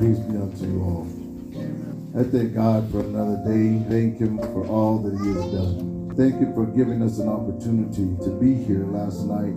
Peace 0.00 0.18
be 0.18 0.36
unto 0.36 0.66
you 0.66 0.82
all. 0.82 1.06
I 2.20 2.22
thank 2.24 2.54
God 2.54 2.90
for 2.90 3.00
another 3.00 3.40
day. 3.48 3.82
Thank 3.88 4.18
Him 4.18 4.36
for 4.38 4.66
all 4.66 4.98
that 4.98 5.12
He 5.22 5.28
has 5.28 5.44
done. 5.52 6.12
Thank 6.14 6.34
Him 6.34 6.52
for 6.52 6.66
giving 6.66 7.00
us 7.00 7.18
an 7.18 7.30
opportunity 7.30 8.14
to 8.22 8.30
be 8.38 8.52
here 8.54 8.84
last 8.84 9.24
night 9.24 9.56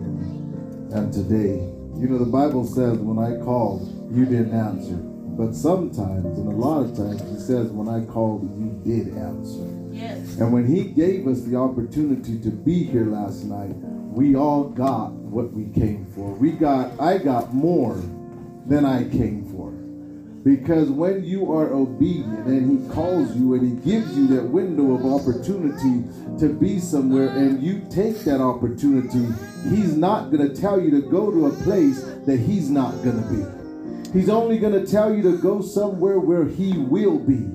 and 0.96 1.12
today. 1.12 1.60
You 2.00 2.08
know, 2.08 2.18
the 2.18 2.32
Bible 2.32 2.66
says, 2.66 2.98
when 3.00 3.20
I 3.20 3.44
called, 3.44 3.84
you 4.16 4.24
didn't 4.24 4.54
answer. 4.54 4.96
But 4.96 5.56
sometimes, 5.56 6.38
and 6.38 6.48
a 6.48 6.56
lot 6.56 6.84
of 6.84 6.96
times, 6.96 7.20
He 7.32 7.40
says, 7.40 7.72
when 7.72 7.90
I 7.90 8.06
called, 8.06 8.44
you 8.58 8.80
did 8.86 9.18
answer. 9.18 9.68
Yes. 9.92 10.38
And 10.38 10.54
when 10.54 10.66
He 10.66 10.86
gave 10.86 11.28
us 11.28 11.42
the 11.42 11.58
opportunity 11.58 12.40
to 12.40 12.50
be 12.50 12.86
here 12.86 13.08
last 13.08 13.44
night, 13.44 13.76
we 13.76 14.38
all 14.38 14.70
got 14.70 15.12
what 15.12 15.52
we 15.52 15.66
came 15.74 16.06
for. 16.16 16.32
We 16.32 16.54
got, 16.54 16.98
I 16.98 17.18
got 17.18 17.54
more 17.54 18.02
than 18.66 18.86
I 18.86 19.04
came 19.10 19.44
for. 19.44 19.49
Because 20.44 20.90
when 20.90 21.26
you 21.26 21.52
are 21.52 21.74
obedient 21.74 22.48
and 22.48 22.82
He 22.82 22.94
calls 22.94 23.36
you 23.36 23.56
and 23.56 23.62
He 23.62 23.92
gives 23.92 24.18
you 24.18 24.28
that 24.28 24.44
window 24.44 24.94
of 24.94 25.06
opportunity 25.06 26.08
to 26.40 26.54
be 26.54 26.80
somewhere 26.80 27.30
and 27.30 27.62
you 27.62 27.86
take 27.90 28.20
that 28.20 28.40
opportunity, 28.40 29.28
He's 29.70 29.98
not 29.98 30.32
going 30.32 30.48
to 30.48 30.60
tell 30.60 30.80
you 30.80 30.92
to 30.92 31.02
go 31.02 31.30
to 31.30 31.48
a 31.48 31.64
place 31.64 32.04
that 32.26 32.38
He's 32.40 32.70
not 32.70 32.92
going 33.04 33.22
to 33.22 33.30
be. 33.30 34.18
He's 34.18 34.30
only 34.30 34.58
going 34.58 34.74
to 34.74 34.90
tell 34.90 35.14
you 35.14 35.22
to 35.24 35.38
go 35.38 35.62
somewhere 35.62 36.20
where 36.20 36.46
He 36.46 36.78
will 36.78 37.20
be. 37.20 37.46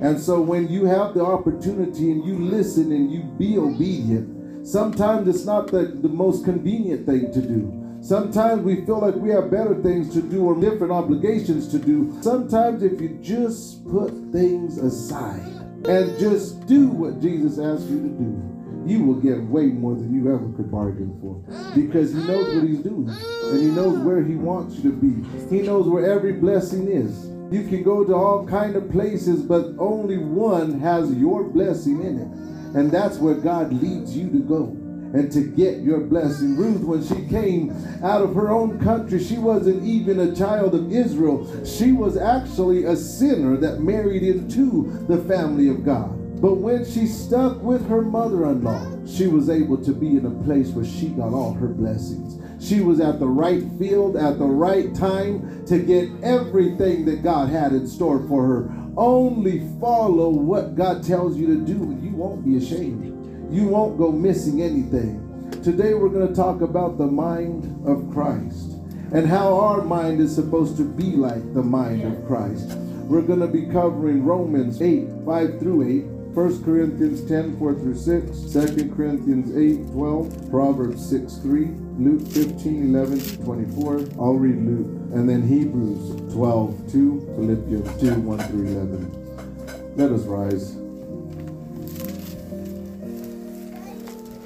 And 0.00 0.18
so 0.18 0.40
when 0.40 0.68
you 0.68 0.86
have 0.86 1.14
the 1.14 1.24
opportunity 1.24 2.10
and 2.10 2.24
you 2.24 2.36
listen 2.36 2.90
and 2.92 3.12
you 3.12 3.22
be 3.38 3.58
obedient, 3.58 4.66
sometimes 4.66 5.28
it's 5.28 5.44
not 5.44 5.70
the, 5.70 5.82
the 5.84 6.08
most 6.08 6.44
convenient 6.44 7.06
thing 7.06 7.30
to 7.32 7.42
do. 7.42 7.81
Sometimes 8.02 8.62
we 8.62 8.84
feel 8.84 8.98
like 8.98 9.14
we 9.14 9.30
have 9.30 9.48
better 9.48 9.80
things 9.80 10.12
to 10.12 10.22
do 10.22 10.44
or 10.44 10.60
different 10.60 10.92
obligations 10.92 11.68
to 11.68 11.78
do. 11.78 12.18
Sometimes, 12.20 12.82
if 12.82 13.00
you 13.00 13.16
just 13.22 13.88
put 13.88 14.10
things 14.32 14.78
aside 14.78 15.46
and 15.86 16.18
just 16.18 16.66
do 16.66 16.88
what 16.88 17.20
Jesus 17.20 17.60
asked 17.60 17.88
you 17.88 18.02
to 18.02 18.08
do, 18.08 18.82
you 18.84 19.04
will 19.04 19.20
get 19.20 19.40
way 19.44 19.66
more 19.66 19.94
than 19.94 20.12
you 20.12 20.34
ever 20.34 20.50
could 20.56 20.68
bargain 20.68 21.16
for 21.20 21.36
because 21.76 22.12
He 22.12 22.18
knows 22.24 22.52
what 22.56 22.64
He's 22.64 22.80
doing 22.80 23.08
and 23.08 23.60
He 23.60 23.68
knows 23.68 23.96
where 24.00 24.24
He 24.24 24.34
wants 24.34 24.78
you 24.78 24.90
to 24.90 24.96
be. 24.96 25.56
He 25.56 25.62
knows 25.62 25.86
where 25.86 26.04
every 26.04 26.32
blessing 26.32 26.88
is. 26.88 27.26
You 27.54 27.68
can 27.68 27.84
go 27.84 28.02
to 28.02 28.16
all 28.16 28.44
kind 28.48 28.74
of 28.74 28.90
places, 28.90 29.42
but 29.42 29.76
only 29.78 30.18
one 30.18 30.80
has 30.80 31.14
your 31.14 31.44
blessing 31.44 32.02
in 32.02 32.18
it, 32.18 32.76
and 32.76 32.90
that's 32.90 33.18
where 33.18 33.36
God 33.36 33.72
leads 33.72 34.16
you 34.16 34.28
to 34.30 34.40
go 34.40 34.81
and 35.12 35.30
to 35.32 35.40
get 35.42 35.80
your 35.80 36.00
blessing. 36.00 36.56
Ruth, 36.56 36.82
when 36.82 37.04
she 37.04 37.28
came 37.28 37.70
out 38.02 38.22
of 38.22 38.34
her 38.34 38.50
own 38.50 38.80
country, 38.80 39.22
she 39.22 39.38
wasn't 39.38 39.84
even 39.84 40.20
a 40.20 40.34
child 40.34 40.74
of 40.74 40.90
Israel. 40.92 41.46
She 41.64 41.92
was 41.92 42.16
actually 42.16 42.84
a 42.84 42.96
sinner 42.96 43.56
that 43.58 43.80
married 43.80 44.22
into 44.22 45.04
the 45.08 45.18
family 45.24 45.68
of 45.68 45.84
God. 45.84 46.18
But 46.40 46.54
when 46.54 46.84
she 46.84 47.06
stuck 47.06 47.62
with 47.62 47.86
her 47.88 48.02
mother 48.02 48.50
in 48.50 48.64
law, 48.64 48.84
she 49.06 49.28
was 49.28 49.48
able 49.48 49.76
to 49.84 49.92
be 49.92 50.16
in 50.16 50.26
a 50.26 50.44
place 50.44 50.70
where 50.70 50.84
she 50.84 51.08
got 51.10 51.32
all 51.32 51.52
her 51.52 51.68
blessings. 51.68 52.38
She 52.58 52.80
was 52.80 53.00
at 53.00 53.20
the 53.20 53.28
right 53.28 53.62
field 53.78 54.16
at 54.16 54.38
the 54.38 54.46
right 54.46 54.92
time 54.94 55.64
to 55.66 55.78
get 55.78 56.10
everything 56.22 57.04
that 57.04 57.22
God 57.22 57.48
had 57.48 57.72
in 57.72 57.86
store 57.86 58.26
for 58.26 58.44
her. 58.46 58.74
Only 58.96 59.60
follow 59.80 60.30
what 60.30 60.74
God 60.74 61.04
tells 61.04 61.36
you 61.36 61.46
to 61.46 61.56
do, 61.56 61.74
and 61.74 62.02
you 62.02 62.10
won't 62.10 62.44
be 62.44 62.56
ashamed 62.56 63.21
you 63.52 63.68
won't 63.68 63.98
go 63.98 64.10
missing 64.10 64.62
anything. 64.62 65.50
Today 65.62 65.92
we're 65.92 66.08
going 66.08 66.26
to 66.26 66.34
talk 66.34 66.62
about 66.62 66.96
the 66.96 67.06
mind 67.06 67.86
of 67.86 68.10
Christ 68.10 68.70
and 69.12 69.26
how 69.26 69.58
our 69.58 69.82
mind 69.82 70.20
is 70.22 70.34
supposed 70.34 70.78
to 70.78 70.88
be 70.88 71.16
like 71.16 71.52
the 71.52 71.62
mind 71.62 72.02
of 72.02 72.26
Christ. 72.26 72.70
We're 73.04 73.20
going 73.20 73.40
to 73.40 73.46
be 73.46 73.66
covering 73.66 74.24
Romans 74.24 74.80
8, 74.80 75.06
5 75.26 75.58
through 75.60 75.98
8, 75.98 76.04
1 76.34 76.64
Corinthians 76.64 77.28
10, 77.28 77.58
4 77.58 77.74
through 77.74 77.94
6, 77.94 78.52
2 78.52 78.94
Corinthians 78.94 79.54
8, 79.54 79.92
12, 79.92 80.50
Proverbs 80.50 81.10
6, 81.10 81.36
3, 81.36 81.66
Luke 81.98 82.26
15, 82.28 82.94
11, 82.94 83.44
24. 83.44 83.96
I'll 84.18 84.32
read 84.32 84.56
Luke. 84.64 84.86
And 85.12 85.28
then 85.28 85.46
Hebrews 85.46 86.32
12, 86.32 86.90
2, 86.90 87.32
Philippians 87.36 88.00
2, 88.00 88.14
1 88.14 88.38
through 88.48 88.66
11. 88.66 89.94
Let 89.96 90.10
us 90.10 90.22
rise. 90.22 90.81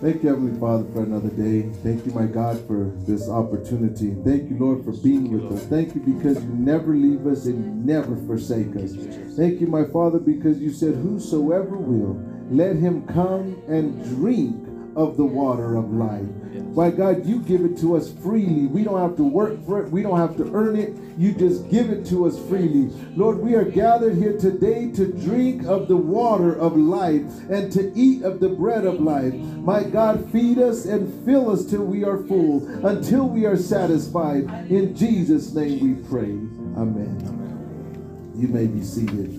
Thank 0.00 0.22
you, 0.22 0.28
Heavenly 0.28 0.60
Father, 0.60 0.84
for 0.92 1.04
another 1.04 1.30
day. 1.30 1.62
Thank 1.82 2.04
you, 2.04 2.12
my 2.12 2.26
God, 2.26 2.58
for 2.66 2.92
this 3.06 3.30
opportunity. 3.30 4.14
Thank 4.24 4.50
you, 4.50 4.58
Lord, 4.58 4.84
for 4.84 4.92
being 4.92 5.30
with 5.32 5.50
us. 5.50 5.64
Thank 5.68 5.94
you 5.94 6.02
because 6.02 6.36
you 6.44 6.50
never 6.50 6.94
leave 6.94 7.26
us 7.26 7.46
and 7.46 7.86
never 7.86 8.14
forsake 8.26 8.76
us. 8.76 8.92
Thank 9.36 9.58
you, 9.62 9.68
my 9.68 9.84
Father, 9.84 10.18
because 10.18 10.58
you 10.60 10.70
said, 10.70 10.96
Whosoever 10.96 11.78
will, 11.78 12.22
let 12.50 12.76
him 12.76 13.06
come 13.06 13.62
and 13.68 14.04
drink 14.16 14.65
of 14.96 15.16
the 15.16 15.24
water 15.24 15.76
of 15.76 15.92
life. 15.92 16.26
By 16.74 16.90
God, 16.90 17.24
you 17.24 17.40
give 17.40 17.62
it 17.64 17.78
to 17.78 17.96
us 17.96 18.12
freely. 18.12 18.66
We 18.66 18.82
don't 18.82 19.00
have 19.00 19.16
to 19.16 19.22
work 19.22 19.64
for 19.64 19.82
it. 19.82 19.90
We 19.90 20.02
don't 20.02 20.18
have 20.18 20.36
to 20.38 20.52
earn 20.54 20.76
it. 20.76 20.94
You 21.16 21.32
just 21.32 21.70
give 21.70 21.90
it 21.90 22.04
to 22.06 22.26
us 22.26 22.38
freely. 22.48 22.90
Lord, 23.14 23.38
we 23.38 23.54
are 23.54 23.64
gathered 23.64 24.16
here 24.16 24.36
today 24.36 24.90
to 24.92 25.12
drink 25.12 25.64
of 25.64 25.88
the 25.88 25.96
water 25.96 26.54
of 26.54 26.76
life 26.76 27.22
and 27.48 27.72
to 27.72 27.92
eat 27.94 28.24
of 28.24 28.40
the 28.40 28.50
bread 28.50 28.84
of 28.84 29.00
life. 29.00 29.32
My 29.32 29.84
God, 29.84 30.30
feed 30.30 30.58
us 30.58 30.84
and 30.84 31.24
fill 31.24 31.50
us 31.50 31.64
till 31.64 31.84
we 31.84 32.04
are 32.04 32.18
full, 32.24 32.66
until 32.86 33.26
we 33.26 33.46
are 33.46 33.56
satisfied. 33.56 34.44
In 34.70 34.94
Jesus' 34.94 35.54
name 35.54 35.80
we 35.80 35.94
pray. 36.08 36.32
Amen. 36.76 38.32
You 38.36 38.48
may 38.48 38.66
be 38.66 38.82
seated. 38.82 39.32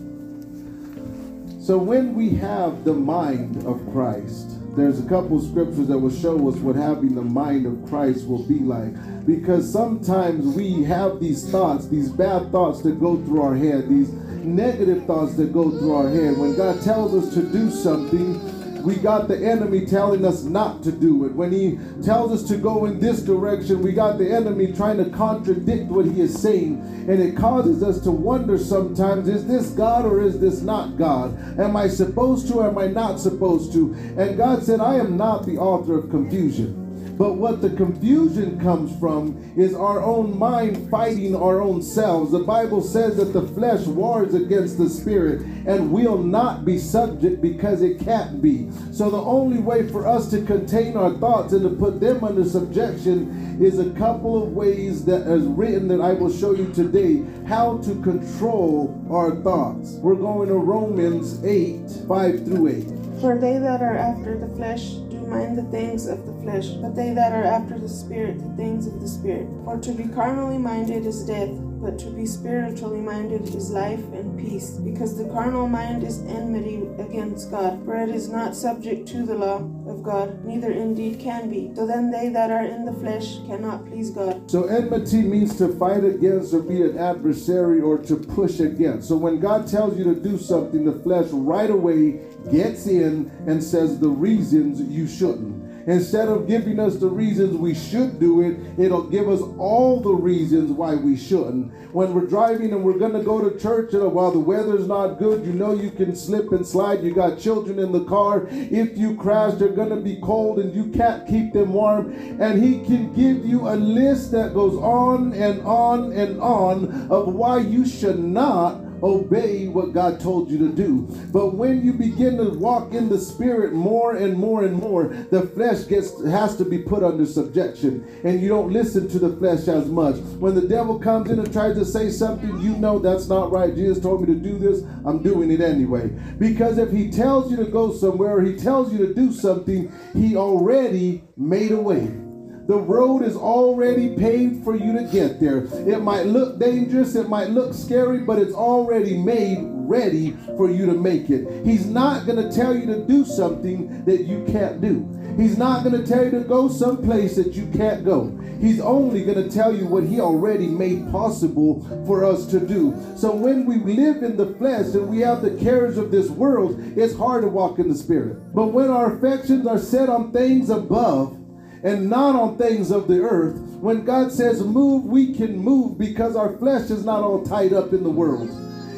So 1.61 1.77
when 1.77 2.15
we 2.15 2.29
have 2.35 2.83
the 2.83 2.93
mind 2.93 3.63
of 3.65 3.85
Christ, 3.91 4.56
there's 4.77 4.99
a 5.03 5.09
couple 5.09 5.41
scriptures 5.41 5.87
that 5.87 5.97
will 5.97 6.11
show 6.11 6.47
us 6.47 6.55
what 6.57 6.75
having 6.75 7.15
the 7.15 7.23
mind 7.23 7.65
of 7.65 7.89
Christ 7.89 8.27
will 8.27 8.43
be 8.43 8.59
like. 8.59 8.93
Because 9.25 9.69
sometimes 9.69 10.55
we 10.55 10.83
have 10.83 11.19
these 11.19 11.49
thoughts, 11.49 11.87
these 11.87 12.09
bad 12.09 12.51
thoughts 12.51 12.83
that 12.83 12.99
go 12.99 13.17
through 13.25 13.41
our 13.41 13.55
head, 13.55 13.89
these 13.89 14.09
negative 14.45 15.05
thoughts 15.05 15.35
that 15.37 15.51
go 15.51 15.71
through 15.71 15.95
our 15.95 16.09
head. 16.09 16.37
When 16.37 16.55
God 16.55 16.79
tells 16.83 17.15
us 17.15 17.33
to 17.33 17.41
do 17.41 17.71
something, 17.71 18.66
we 18.87 18.95
got 18.95 19.27
the 19.27 19.37
enemy 19.37 19.85
telling 19.85 20.23
us 20.23 20.43
not 20.43 20.81
to 20.81 20.93
do 20.93 21.25
it. 21.25 21.33
When 21.33 21.51
he 21.51 21.77
tells 22.05 22.31
us 22.31 22.47
to 22.47 22.55
go 22.55 22.85
in 22.85 23.01
this 23.01 23.21
direction, 23.21 23.81
we 23.81 23.91
got 23.91 24.17
the 24.17 24.33
enemy 24.33 24.71
trying 24.71 24.95
to 25.03 25.09
contradict 25.09 25.87
what 25.87 26.05
he 26.05 26.21
is 26.21 26.41
saying. 26.41 26.79
And 27.09 27.21
it 27.21 27.35
causes 27.35 27.83
us 27.83 27.99
to 28.05 28.11
wonder 28.11 28.57
sometimes 28.57 29.27
is 29.27 29.45
this 29.45 29.71
God 29.71 30.05
or 30.05 30.21
is 30.21 30.39
this 30.39 30.61
not 30.61 30.97
God? 30.97 31.37
Am 31.59 31.75
I 31.75 31.89
supposed 31.89 32.47
to 32.47 32.59
or 32.59 32.69
am 32.69 32.77
I 32.77 32.87
not 32.87 33.19
supposed 33.19 33.73
to? 33.73 33.93
And 34.17 34.37
God 34.37 34.63
said, 34.63 34.79
I 34.79 34.95
am 34.95 35.17
not 35.17 35.45
the 35.45 35.57
author 35.57 35.97
of 35.97 36.09
confusion. 36.09 36.86
But 37.17 37.33
what 37.33 37.61
the 37.61 37.71
confusion 37.71 38.59
comes 38.59 38.97
from 38.99 39.53
is 39.57 39.73
our 39.73 40.03
own 40.03 40.37
mind 40.37 40.89
fighting 40.91 41.35
our 41.35 41.61
own 41.61 41.81
selves. 41.81 42.31
The 42.31 42.39
Bible 42.39 42.81
says 42.81 43.17
that 43.17 43.33
the 43.33 43.47
flesh 43.47 43.85
wars 43.87 44.35
against 44.35 44.77
the 44.77 44.89
spirit 44.89 45.41
and 45.65 45.91
will 45.91 46.17
not 46.17 46.63
be 46.63 46.77
subject 46.77 47.41
because 47.41 47.81
it 47.81 47.99
can't 47.99 48.39
be. 48.41 48.69
So 48.91 49.09
the 49.09 49.17
only 49.17 49.57
way 49.57 49.87
for 49.89 50.07
us 50.07 50.29
to 50.29 50.43
contain 50.43 50.95
our 50.95 51.13
thoughts 51.15 51.53
and 51.53 51.63
to 51.63 51.69
put 51.69 51.99
them 51.99 52.23
under 52.23 52.43
subjection 52.45 53.57
is 53.59 53.79
a 53.79 53.89
couple 53.91 54.41
of 54.41 54.51
ways 54.51 55.03
that 55.05 55.21
is 55.21 55.43
written 55.43 55.87
that 55.87 56.01
I 56.01 56.13
will 56.13 56.31
show 56.31 56.53
you 56.53 56.71
today 56.71 57.25
how 57.47 57.79
to 57.79 57.99
control 58.01 59.03
our 59.09 59.35
thoughts. 59.37 59.93
We're 59.93 60.15
going 60.15 60.49
to 60.49 60.55
Romans 60.55 61.43
8 61.43 62.07
5 62.07 62.45
through 62.45 62.67
8. 62.67 63.21
For 63.21 63.37
they 63.39 63.57
that 63.57 63.81
are 63.81 63.97
after 63.97 64.37
the 64.37 64.47
flesh 64.55 64.91
do 65.09 65.16
mind 65.27 65.57
the 65.57 65.63
things 65.63 66.07
of 66.07 66.25
the 66.25 66.33
flesh, 66.41 66.67
but 66.81 66.95
they 66.95 67.13
that 67.13 67.33
are 67.33 67.43
after 67.43 67.77
the 67.77 67.89
Spirit 67.89 68.39
the 68.39 68.55
things 68.55 68.87
of 68.87 69.01
the 69.01 69.07
Spirit. 69.07 69.47
For 69.65 69.77
to 69.79 69.91
be 69.91 70.07
carnally 70.07 70.57
minded 70.57 71.05
is 71.05 71.25
death, 71.25 71.49
but 71.81 71.99
to 71.99 72.09
be 72.09 72.25
spiritually 72.25 72.99
minded 72.99 73.43
is 73.55 73.69
life 73.69 74.03
and 74.13 74.37
peace. 74.37 74.71
Because 74.71 75.17
the 75.17 75.25
carnal 75.25 75.67
mind 75.67 76.03
is 76.03 76.19
enmity 76.21 76.87
against 76.99 77.51
God, 77.51 77.83
for 77.85 77.95
it 77.95 78.09
is 78.09 78.29
not 78.29 78.55
subject 78.55 79.07
to 79.09 79.25
the 79.25 79.35
law 79.35 79.57
of 79.87 80.03
God, 80.03 80.43
neither 80.43 80.71
indeed 80.71 81.19
can 81.19 81.49
be. 81.49 81.71
So 81.75 81.85
then 81.85 82.11
they 82.11 82.29
that 82.29 82.51
are 82.51 82.65
in 82.65 82.85
the 82.85 82.93
flesh 82.93 83.37
cannot 83.47 83.85
please 83.85 84.09
God. 84.09 84.49
So 84.49 84.65
enmity 84.65 85.21
means 85.21 85.57
to 85.57 85.77
fight 85.77 86.03
against 86.03 86.53
or 86.53 86.61
be 86.61 86.81
an 86.81 86.97
adversary 86.97 87.81
or 87.81 87.97
to 87.99 88.15
push 88.15 88.59
against. 88.59 89.07
So 89.07 89.15
when 89.15 89.39
God 89.39 89.67
tells 89.67 89.97
you 89.97 90.03
to 90.05 90.15
do 90.15 90.37
something, 90.37 90.85
the 90.85 90.99
flesh 90.99 91.27
right 91.31 91.69
away 91.69 92.19
gets 92.51 92.87
in 92.87 93.31
and 93.47 93.63
says 93.63 93.99
the 93.99 94.09
reasons 94.09 94.81
you 94.81 95.07
shouldn't. 95.07 95.56
Instead 95.87 96.27
of 96.27 96.49
giving 96.49 96.81
us 96.81 96.97
the 96.97 97.07
reasons 97.07 97.55
we 97.55 97.73
should 97.73 98.19
do 98.19 98.41
it, 98.41 98.57
it'll 98.77 99.09
give 99.09 99.29
us 99.29 99.39
all 99.57 100.01
the 100.01 100.13
reasons 100.13 100.69
why 100.69 100.93
we 100.93 101.15
shouldn't. 101.15 101.71
When 101.93 102.13
we're 102.13 102.25
driving 102.25 102.73
and 102.73 102.83
we're 102.83 102.97
going 102.97 103.13
to 103.13 103.23
go 103.23 103.49
to 103.49 103.57
church, 103.57 103.93
and 103.93 104.11
while 104.11 104.31
the 104.31 104.39
weather's 104.39 104.85
not 104.85 105.17
good, 105.17 105.45
you 105.45 105.53
know 105.53 105.73
you 105.73 105.89
can 105.89 106.13
slip 106.13 106.51
and 106.51 106.67
slide. 106.67 107.03
You 107.03 107.13
got 107.13 107.39
children 107.39 107.79
in 107.79 107.93
the 107.93 108.03
car. 108.03 108.47
If 108.51 108.97
you 108.97 109.15
crash, 109.15 109.53
they're 109.53 109.69
going 109.69 109.89
to 109.89 109.95
be 109.95 110.19
cold 110.21 110.59
and 110.59 110.75
you 110.75 110.91
can't 110.91 111.25
keep 111.25 111.53
them 111.53 111.71
warm. 111.71 112.11
And 112.41 112.61
He 112.61 112.85
can 112.85 113.13
give 113.13 113.45
you 113.45 113.69
a 113.69 113.75
list 113.77 114.31
that 114.33 114.53
goes 114.53 114.75
on 114.75 115.31
and 115.31 115.61
on 115.61 116.11
and 116.11 116.41
on 116.41 117.07
of 117.09 117.33
why 117.33 117.59
you 117.59 117.85
should 117.85 118.19
not 118.19 118.86
obey 119.03 119.67
what 119.67 119.93
God 119.93 120.19
told 120.19 120.49
you 120.49 120.57
to 120.59 120.69
do. 120.69 121.07
But 121.31 121.55
when 121.55 121.83
you 121.83 121.93
begin 121.93 122.37
to 122.37 122.49
walk 122.49 122.93
in 122.93 123.09
the 123.09 123.19
spirit 123.19 123.73
more 123.73 124.15
and 124.15 124.37
more 124.37 124.63
and 124.63 124.75
more, 124.75 125.07
the 125.31 125.47
flesh 125.47 125.87
gets 125.87 126.23
has 126.25 126.57
to 126.57 126.65
be 126.65 126.79
put 126.79 127.03
under 127.03 127.25
subjection 127.25 128.05
and 128.23 128.41
you 128.41 128.47
don't 128.47 128.71
listen 128.71 129.07
to 129.09 129.19
the 129.19 129.35
flesh 129.37 129.67
as 129.67 129.87
much. 129.87 130.15
When 130.39 130.55
the 130.55 130.67
devil 130.67 130.99
comes 130.99 131.29
in 131.29 131.39
and 131.39 131.51
tries 131.51 131.75
to 131.77 131.85
say 131.85 132.09
something, 132.09 132.59
you 132.59 132.75
know 132.77 132.99
that's 132.99 133.27
not 133.27 133.51
right. 133.51 133.75
Jesus 133.75 133.99
told 133.99 134.21
me 134.21 134.33
to 134.33 134.39
do 134.39 134.57
this, 134.57 134.83
I'm 135.05 135.21
doing 135.21 135.51
it 135.51 135.61
anyway. 135.61 136.07
Because 136.39 136.77
if 136.77 136.91
he 136.91 137.09
tells 137.09 137.51
you 137.51 137.57
to 137.57 137.65
go 137.65 137.93
somewhere, 137.93 138.41
he 138.41 138.55
tells 138.55 138.91
you 138.91 138.99
to 138.99 139.13
do 139.13 139.31
something, 139.31 139.91
he 140.13 140.35
already 140.35 141.23
made 141.35 141.71
a 141.71 141.81
way. 141.81 142.26
The 142.67 142.77
road 142.77 143.23
is 143.23 143.37
already 143.37 144.15
paved 144.17 144.65
for 144.65 144.75
you 144.75 144.91
to 144.91 145.05
get 145.05 145.39
there. 145.39 145.59
It 145.87 146.01
might 146.01 146.25
look 146.25 146.59
dangerous, 146.59 147.15
it 147.15 147.29
might 147.29 147.49
look 147.49 147.73
scary, 147.73 148.19
but 148.19 148.39
it's 148.39 148.53
already 148.53 149.17
made 149.17 149.59
ready 149.61 150.35
for 150.57 150.69
you 150.69 150.85
to 150.85 150.93
make 150.93 151.29
it. 151.29 151.65
He's 151.65 151.85
not 151.85 152.25
going 152.25 152.37
to 152.37 152.53
tell 152.53 152.75
you 152.75 152.85
to 152.87 153.05
do 153.05 153.23
something 153.23 154.03
that 154.03 154.25
you 154.25 154.43
can't 154.51 154.81
do. 154.81 155.07
He's 155.37 155.57
not 155.57 155.83
going 155.83 155.95
to 156.01 156.05
tell 156.05 156.25
you 156.25 156.31
to 156.31 156.41
go 156.41 156.67
someplace 156.67 157.37
that 157.37 157.53
you 157.53 157.67
can't 157.67 158.03
go. 158.03 158.37
He's 158.59 158.81
only 158.81 159.23
going 159.23 159.41
to 159.41 159.49
tell 159.49 159.73
you 159.73 159.85
what 159.85 160.03
he 160.03 160.19
already 160.19 160.67
made 160.67 161.09
possible 161.11 161.85
for 162.05 162.25
us 162.25 162.47
to 162.47 162.59
do. 162.59 162.93
So 163.15 163.33
when 163.33 163.65
we 163.65 163.77
live 163.77 164.23
in 164.23 164.35
the 164.35 164.55
flesh 164.55 164.87
and 164.87 165.07
we 165.07 165.19
have 165.19 165.41
the 165.41 165.55
cares 165.63 165.97
of 165.97 166.11
this 166.11 166.29
world, 166.29 166.81
it's 166.97 167.15
hard 167.15 167.43
to 167.43 167.47
walk 167.47 167.79
in 167.79 167.87
the 167.87 167.95
spirit. 167.95 168.53
But 168.53 168.73
when 168.73 168.89
our 168.89 169.15
affections 169.15 169.67
are 169.67 169.79
set 169.79 170.09
on 170.09 170.33
things 170.33 170.69
above, 170.69 171.37
and 171.83 172.09
not 172.09 172.35
on 172.35 172.57
things 172.57 172.91
of 172.91 173.07
the 173.07 173.21
earth. 173.21 173.57
When 173.79 174.05
God 174.05 174.31
says 174.31 174.63
move, 174.63 175.05
we 175.05 175.33
can 175.33 175.57
move 175.57 175.97
because 175.97 176.35
our 176.35 176.57
flesh 176.57 176.89
is 176.89 177.05
not 177.05 177.23
all 177.23 177.43
tied 177.45 177.73
up 177.73 177.93
in 177.93 178.03
the 178.03 178.09
world. 178.09 178.49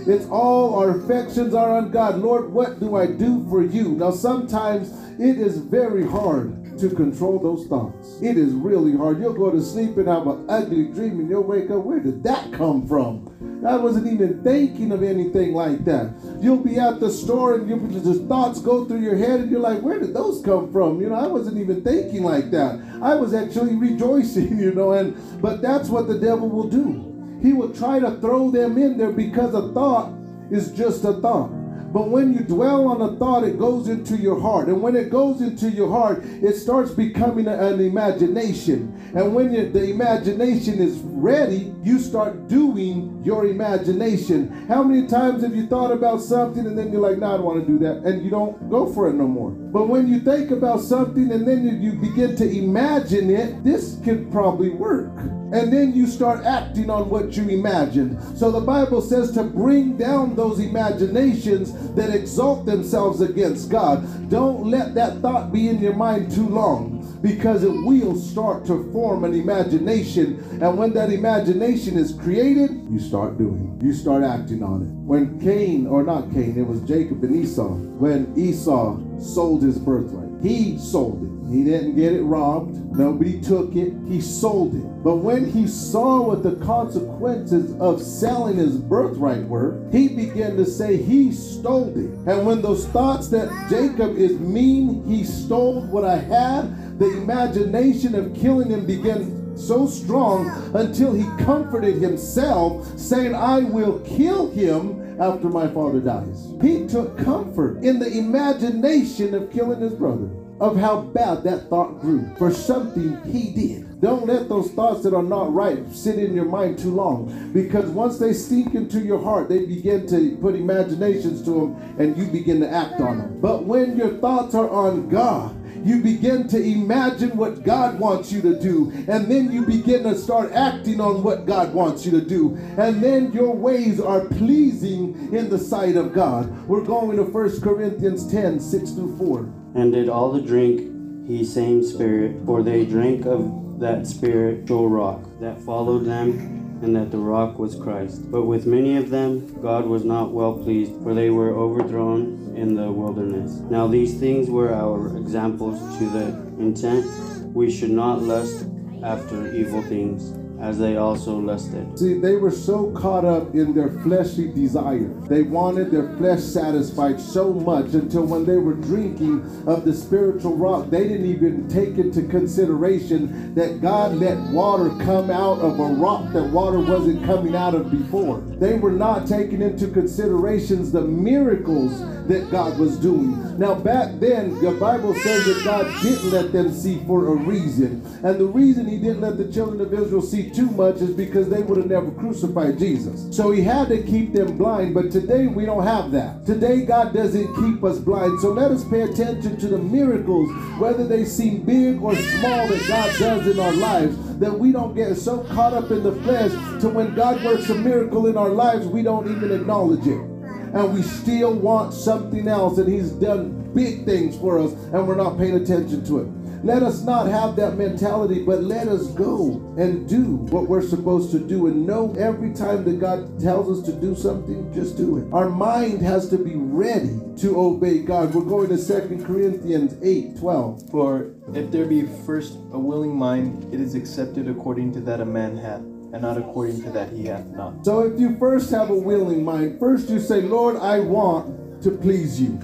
It's 0.07 0.25
all 0.27 0.75
our 0.75 0.97
affections 0.97 1.53
are 1.53 1.77
on 1.77 1.91
God. 1.91 2.17
Lord, 2.19 2.51
what 2.51 2.79
do 2.79 2.95
I 2.95 3.05
do 3.05 3.45
for 3.49 3.63
you? 3.63 3.89
Now, 3.89 4.11
sometimes 4.11 4.91
it 5.19 5.37
is 5.37 5.57
very 5.57 6.07
hard 6.07 6.58
to 6.79 6.89
control 6.89 7.39
those 7.39 7.67
thoughts. 7.67 8.21
It 8.21 8.37
is 8.37 8.53
really 8.53 8.95
hard. 8.95 9.19
You'll 9.19 9.33
go 9.33 9.51
to 9.51 9.61
sleep 9.61 9.97
and 9.97 10.07
have 10.07 10.27
an 10.27 10.45
ugly 10.49 10.85
dream 10.87 11.19
and 11.19 11.29
you'll 11.29 11.43
wake 11.43 11.69
up. 11.69 11.83
Where 11.83 11.99
did 11.99 12.23
that 12.23 12.51
come 12.53 12.87
from? 12.87 13.27
I 13.67 13.75
wasn't 13.75 14.07
even 14.07 14.41
thinking 14.43 14.91
of 14.91 15.03
anything 15.03 15.53
like 15.53 15.83
that. 15.85 16.13
You'll 16.39 16.63
be 16.63 16.79
at 16.79 16.99
the 16.99 17.09
store 17.09 17.55
and 17.55 17.67
you'll 17.67 18.01
just 18.01 18.23
thoughts 18.25 18.61
go 18.61 18.85
through 18.85 19.01
your 19.01 19.17
head 19.17 19.41
and 19.41 19.51
you're 19.51 19.59
like, 19.59 19.81
where 19.81 19.99
did 19.99 20.13
those 20.13 20.41
come 20.41 20.71
from? 20.71 21.01
You 21.01 21.09
know, 21.09 21.15
I 21.15 21.27
wasn't 21.27 21.57
even 21.57 21.83
thinking 21.83 22.23
like 22.23 22.51
that. 22.51 22.79
I 23.01 23.15
was 23.15 23.33
actually 23.33 23.75
rejoicing, 23.75 24.57
you 24.59 24.73
know, 24.73 24.93
and 24.93 25.41
but 25.41 25.61
that's 25.61 25.89
what 25.89 26.07
the 26.07 26.17
devil 26.17 26.49
will 26.49 26.69
do. 26.69 27.39
He 27.41 27.53
will 27.53 27.73
try 27.73 27.99
to 27.99 28.11
throw 28.19 28.51
them 28.51 28.77
in 28.77 28.97
there 28.97 29.11
because 29.11 29.53
a 29.53 29.73
thought 29.73 30.13
is 30.51 30.71
just 30.71 31.03
a 31.03 31.13
thought. 31.13 31.51
But 31.91 32.09
when 32.09 32.33
you 32.33 32.41
dwell 32.41 32.87
on 32.87 33.01
a 33.01 33.17
thought, 33.17 33.43
it 33.43 33.57
goes 33.57 33.87
into 33.87 34.17
your 34.17 34.39
heart. 34.39 34.67
And 34.67 34.81
when 34.81 34.95
it 34.95 35.09
goes 35.09 35.41
into 35.41 35.71
your 35.71 35.89
heart, 35.89 36.23
it 36.23 36.55
starts 36.55 36.91
becoming 36.91 37.47
an 37.47 37.79
imagination. 37.79 39.11
And 39.15 39.33
when 39.33 39.51
you, 39.51 39.69
the 39.71 39.89
imagination 39.89 40.79
is 40.79 40.99
ready, 41.03 41.73
you 41.83 41.99
start 41.99 42.47
doing 42.47 43.21
your 43.23 43.47
imagination. 43.47 44.67
How 44.67 44.83
many 44.83 45.07
times 45.07 45.41
have 45.41 45.55
you 45.55 45.65
thought 45.65 45.91
about 45.91 46.21
something 46.21 46.65
and 46.65 46.77
then 46.77 46.91
you're 46.91 47.01
like, 47.01 47.17
no, 47.17 47.33
I 47.33 47.37
don't 47.37 47.45
want 47.45 47.65
to 47.65 47.71
do 47.71 47.79
that. 47.79 48.03
And 48.03 48.23
you 48.23 48.29
don't 48.29 48.69
go 48.69 48.93
for 48.93 49.09
it 49.09 49.13
no 49.13 49.27
more. 49.27 49.49
But 49.49 49.87
when 49.87 50.07
you 50.07 50.19
think 50.19 50.51
about 50.51 50.81
something 50.81 51.31
and 51.31 51.47
then 51.47 51.65
you, 51.65 51.91
you 51.91 51.99
begin 51.99 52.35
to 52.35 52.49
imagine 52.49 53.29
it, 53.29 53.63
this 53.63 53.99
could 54.03 54.31
probably 54.31 54.69
work. 54.69 55.09
And 55.51 55.73
then 55.73 55.95
you 55.95 56.05
start 56.05 56.45
acting 56.45 56.91
on 56.91 57.09
what 57.09 57.35
you 57.35 57.49
imagine. 57.49 58.19
So 58.37 58.51
the 58.51 58.59
Bible 58.59 59.01
says 59.01 59.31
to 59.31 59.43
bring 59.43 59.97
down 59.97 60.35
those 60.35 60.59
imaginations 60.59 61.73
that 61.95 62.13
exalt 62.13 62.65
themselves 62.65 63.21
against 63.21 63.69
God. 63.69 64.29
Don't 64.29 64.65
let 64.65 64.95
that 64.95 65.19
thought 65.19 65.51
be 65.51 65.69
in 65.69 65.79
your 65.79 65.95
mind 65.95 66.31
too 66.31 66.47
long 66.47 66.99
because 67.21 67.63
it 67.63 67.71
will 67.71 68.15
start 68.15 68.65
to 68.65 68.89
form 68.91 69.23
an 69.23 69.33
imagination. 69.33 70.39
And 70.61 70.77
when 70.77 70.93
that 70.93 71.11
imagination 71.11 71.97
is 71.97 72.13
created, 72.13 72.71
you 72.89 72.99
start 72.99 73.37
doing, 73.37 73.79
you 73.81 73.93
start 73.93 74.23
acting 74.23 74.63
on 74.63 74.83
it. 74.83 74.89
When 75.05 75.39
Cain, 75.39 75.87
or 75.87 76.03
not 76.03 76.31
Cain, 76.31 76.57
it 76.57 76.65
was 76.65 76.81
Jacob 76.81 77.23
and 77.23 77.35
Esau, 77.35 77.69
when 77.69 78.33
Esau 78.37 78.97
sold 79.19 79.63
his 79.63 79.77
birthright, 79.77 80.28
he 80.41 80.77
sold 80.77 81.23
it. 81.23 81.29
He 81.53 81.63
didn't 81.63 81.95
get 81.95 82.13
it 82.13 82.21
robbed. 82.21 82.75
Nobody 82.95 83.41
took 83.41 83.75
it. 83.75 83.93
He 84.07 84.21
sold 84.21 84.75
it. 84.75 85.03
But 85.03 85.17
when 85.17 85.49
he 85.49 85.67
saw 85.67 86.21
what 86.21 86.43
the 86.43 86.55
consequences 86.65 87.75
of 87.79 88.01
selling 88.01 88.57
his 88.57 88.77
birthright 88.77 89.45
were, 89.47 89.83
he 89.91 90.09
began 90.09 90.55
to 90.57 90.65
say 90.65 90.97
he 90.97 91.31
stole 91.31 91.89
it. 91.89 92.11
And 92.27 92.45
when 92.45 92.61
those 92.61 92.87
thoughts 92.87 93.29
that 93.29 93.49
Jacob 93.69 94.15
is 94.15 94.39
mean, 94.39 95.03
he 95.07 95.23
stole 95.23 95.81
what 95.87 96.05
I 96.05 96.17
had, 96.17 96.99
the 96.99 97.17
imagination 97.17 98.13
of 98.13 98.35
killing 98.35 98.69
him 98.69 98.85
began 98.85 99.57
so 99.57 99.87
strong 99.87 100.47
until 100.75 101.13
he 101.13 101.23
comforted 101.43 101.95
himself, 101.95 102.87
saying, 102.97 103.33
I 103.33 103.59
will 103.59 103.99
kill 104.01 104.51
him 104.51 104.98
after 105.19 105.49
my 105.49 105.67
father 105.67 105.99
dies. 105.99 106.53
He 106.61 106.87
took 106.87 107.17
comfort 107.17 107.83
in 107.83 107.99
the 107.99 108.17
imagination 108.17 109.33
of 109.35 109.51
killing 109.51 109.81
his 109.81 109.93
brother 109.93 110.29
of 110.59 110.75
how 110.77 111.01
bad 111.01 111.43
that 111.43 111.69
thought 111.69 112.01
grew 112.01 112.29
for 112.37 112.51
something 112.51 113.17
he 113.23 113.51
did. 113.51 114.01
Don't 114.01 114.25
let 114.25 114.49
those 114.49 114.71
thoughts 114.71 115.03
that 115.03 115.13
are 115.13 115.23
not 115.23 115.53
right 115.53 115.89
sit 115.91 116.19
in 116.19 116.33
your 116.33 116.45
mind 116.45 116.79
too 116.79 116.93
long 116.93 117.51
because 117.53 117.89
once 117.89 118.17
they 118.17 118.33
sink 118.33 118.75
into 118.75 118.99
your 118.99 119.21
heart, 119.21 119.49
they 119.49 119.65
begin 119.65 120.07
to 120.07 120.37
put 120.37 120.55
imaginations 120.55 121.43
to 121.43 121.51
them 121.51 121.95
and 121.99 122.17
you 122.17 122.25
begin 122.25 122.59
to 122.61 122.69
act 122.69 122.99
on 122.99 123.17
them. 123.17 123.39
But 123.41 123.65
when 123.65 123.97
your 123.97 124.17
thoughts 124.17 124.55
are 124.55 124.69
on 124.69 125.09
God, 125.09 125.55
you 125.85 126.01
begin 126.01 126.47
to 126.49 126.61
imagine 126.61 127.35
what 127.35 127.63
God 127.63 127.99
wants 127.99 128.31
you 128.31 128.41
to 128.41 128.59
do, 128.59 128.91
and 129.07 129.29
then 129.29 129.51
you 129.51 129.65
begin 129.65 130.03
to 130.03 130.17
start 130.17 130.51
acting 130.53 130.99
on 130.99 131.23
what 131.23 131.45
God 131.45 131.73
wants 131.73 132.05
you 132.05 132.11
to 132.11 132.21
do, 132.21 132.55
and 132.77 133.03
then 133.03 133.31
your 133.31 133.55
ways 133.55 133.99
are 133.99 134.25
pleasing 134.25 135.33
in 135.33 135.49
the 135.49 135.57
sight 135.57 135.95
of 135.95 136.13
God. 136.13 136.49
We're 136.67 136.83
going 136.83 137.17
to 137.17 137.23
1 137.23 137.61
Corinthians 137.61 138.29
10 138.31 138.59
6 138.59 138.91
through 138.91 139.17
4. 139.17 139.39
And 139.75 139.93
did 139.93 140.09
all 140.09 140.31
the 140.31 140.41
drink 140.41 141.27
he 141.27 141.45
same 141.45 141.83
spirit, 141.83 142.35
for 142.45 142.63
they 142.63 142.85
drank 142.85 143.25
of 143.25 143.79
that 143.79 144.07
spiritual 144.07 144.89
rock 144.89 145.21
that 145.39 145.61
followed 145.61 146.05
them 146.05 146.68
and 146.81 146.95
that 146.95 147.11
the 147.11 147.17
rock 147.17 147.59
was 147.59 147.75
Christ. 147.75 148.31
But 148.31 148.43
with 148.43 148.65
many 148.65 148.97
of 148.97 149.09
them 149.09 149.61
God 149.61 149.85
was 149.85 150.05
not 150.05 150.31
well 150.31 150.53
pleased, 150.53 150.93
for 151.03 151.13
they 151.13 151.29
were 151.29 151.53
overthrown 151.53 152.55
in 152.55 152.75
the 152.75 152.91
wilderness. 152.91 153.51
Now 153.69 153.87
these 153.87 154.19
things 154.19 154.49
were 154.49 154.73
our 154.73 155.17
examples 155.17 155.79
to 155.97 156.09
the 156.09 156.27
intent 156.59 157.05
we 157.53 157.71
should 157.71 157.91
not 157.91 158.21
lust 158.21 158.65
after 159.03 159.53
evil 159.55 159.81
things, 159.83 160.31
as 160.59 160.77
they 160.77 160.97
also 160.97 161.37
lusted. 161.37 161.97
See, 161.97 162.15
they 162.15 162.35
were 162.35 162.51
so 162.51 162.91
caught 162.91 163.23
up 163.23 163.55
in 163.55 163.73
their 163.73 163.89
fleshly 164.01 164.49
desire. 164.51 165.07
They 165.27 165.43
wanted 165.43 165.89
their 165.89 166.15
flesh 166.17 166.41
satisfied 166.41 167.19
so 167.19 167.53
much 167.53 167.93
until 167.93 168.25
when 168.25 168.45
they 168.45 168.57
were 168.57 168.73
drinking 168.73 169.39
of 169.67 169.85
the 169.85 169.93
spiritual 169.93 170.57
rock, 170.57 170.89
they 170.89 171.07
didn't 171.07 171.25
even 171.25 171.69
take 171.69 171.97
into 171.97 172.23
consideration 172.23 173.55
that 173.55 173.81
God 173.81 174.15
let 174.15 174.37
water 174.51 174.89
come 175.03 175.31
out 175.31 175.59
of 175.59 175.79
a 175.79 175.85
rock 175.85 176.33
that 176.33 176.51
water 176.51 176.79
wasn't 176.79 177.25
coming 177.25 177.55
out 177.55 177.75
of 177.75 177.89
before. 177.89 178.39
They 178.41 178.73
were 178.73 178.91
not 178.91 179.27
taking 179.27 179.61
into 179.61 179.87
considerations 179.87 180.91
the 180.91 181.01
miracles 181.01 182.01
that 182.29 182.51
God 182.51 182.77
was 182.77 182.95
doing. 182.97 183.57
Now, 183.57 183.73
back 183.73 184.19
then, 184.19 184.59
the 184.61 184.71
Bible 184.71 185.15
says 185.15 185.45
that 185.45 185.63
God 185.65 186.01
didn't 186.03 186.29
let 186.29 186.51
them 186.53 186.71
see 186.71 187.03
for 187.05 187.27
a 187.27 187.35
reason. 187.35 188.05
And 188.23 188.39
the 188.39 188.45
reason 188.45 188.87
He 188.87 188.97
didn't 188.97 189.21
let 189.21 189.37
the 189.37 189.51
children 189.51 189.81
of 189.81 189.91
Israel 189.91 190.21
see 190.21 190.51
too 190.51 190.69
much 190.71 190.97
is 190.97 191.09
because 191.09 191.49
they 191.49 191.63
would 191.63 191.77
have 191.77 191.87
never 191.87 192.11
crucified 192.11 192.77
Jesus. 192.77 193.35
So 193.35 193.49
He 193.51 193.61
had 193.61 193.89
to 193.89 194.03
keep 194.03 194.31
them 194.33 194.57
blind. 194.57 194.93
But 194.93 195.11
today, 195.11 195.47
we 195.47 195.65
don't 195.65 195.83
have 195.83 196.11
that. 196.11 196.45
Today, 196.45 196.85
God 196.85 197.15
doesn't 197.15 197.55
keep 197.55 197.83
us 197.83 197.97
blind. 197.97 198.39
So 198.41 198.53
let 198.53 198.71
us 198.71 198.87
pay 198.87 199.01
attention 199.01 199.57
to 199.57 199.67
the 199.67 199.79
miracles, 199.79 200.49
whether 200.79 201.07
they 201.07 201.25
seem 201.25 201.63
big 201.63 201.99
or 202.01 202.15
small, 202.15 202.67
that 202.67 202.87
God 202.87 203.17
does 203.17 203.47
in 203.47 203.59
our 203.59 203.73
lives, 203.73 204.37
that 204.37 204.53
we 204.53 204.71
don't 204.71 204.93
get 204.93 205.17
so 205.17 205.43
caught 205.45 205.73
up 205.73 205.89
in 205.89 206.03
the 206.03 206.13
flesh 206.21 206.51
to 206.81 206.89
when 206.89 207.15
God 207.15 207.43
works 207.43 207.69
a 207.69 207.75
miracle 207.75 208.27
in 208.27 208.37
our 208.37 208.49
lives, 208.49 208.85
we 208.85 209.01
don't 209.01 209.35
even 209.35 209.51
acknowledge 209.51 210.05
it 210.05 210.28
and 210.73 210.93
we 210.93 211.01
still 211.01 211.53
want 211.53 211.93
something 211.93 212.47
else, 212.47 212.77
and 212.77 212.91
He's 212.91 213.11
done 213.11 213.71
big 213.73 214.05
things 214.05 214.37
for 214.37 214.59
us, 214.59 214.73
and 214.73 215.07
we're 215.07 215.15
not 215.15 215.37
paying 215.37 215.55
attention 215.55 216.05
to 216.05 216.19
it. 216.19 216.27
Let 216.61 216.83
us 216.83 217.03
not 217.03 217.27
have 217.27 217.55
that 217.55 217.77
mentality, 217.77 218.43
but 218.43 218.63
let 218.63 218.89
us 218.89 219.07
go 219.07 219.51
and 219.77 220.09
do 220.09 220.23
what 220.51 220.67
we're 220.67 220.81
supposed 220.81 221.31
to 221.31 221.39
do 221.39 221.67
and 221.67 221.87
know 221.87 222.13
every 222.15 222.53
time 222.53 222.83
that 222.83 222.99
God 222.99 223.39
tells 223.39 223.79
us 223.79 223.85
to 223.85 223.93
do 223.93 224.13
something, 224.13 224.71
just 224.73 224.97
do 224.97 225.19
it. 225.19 225.33
Our 225.33 225.49
mind 225.49 226.01
has 226.01 226.27
to 226.31 226.37
be 226.37 226.55
ready 226.55 227.17
to 227.37 227.57
obey 227.57 227.99
God. 227.99 228.35
We're 228.35 228.41
going 228.41 228.67
to 228.69 228.77
Second 228.77 229.25
Corinthians 229.25 229.95
8 230.03 230.37
12. 230.37 230.89
For 230.91 231.33
if 231.53 231.71
there 231.71 231.85
be 231.85 232.05
first 232.25 232.55
a 232.73 232.79
willing 232.79 233.15
mind, 233.15 233.73
it 233.73 233.79
is 233.79 233.95
accepted 233.95 234.49
according 234.49 234.91
to 234.93 234.99
that 235.01 235.21
a 235.21 235.25
man 235.25 235.55
hath, 235.55 235.81
and 236.13 236.21
not 236.21 236.37
according 236.37 236.81
to 236.83 236.89
that 236.91 237.11
he 237.11 237.25
hath 237.25 237.45
not. 237.47 237.85
So 237.85 238.01
if 238.01 238.19
you 238.19 238.37
first 238.37 238.71
have 238.71 238.89
a 238.89 238.95
willing 238.95 239.43
mind, 239.43 239.79
first 239.79 240.09
you 240.09 240.19
say, 240.19 240.41
Lord, 240.41 240.77
I 240.77 240.99
want 240.99 241.81
to 241.83 241.91
please 241.91 242.41
you. 242.41 242.59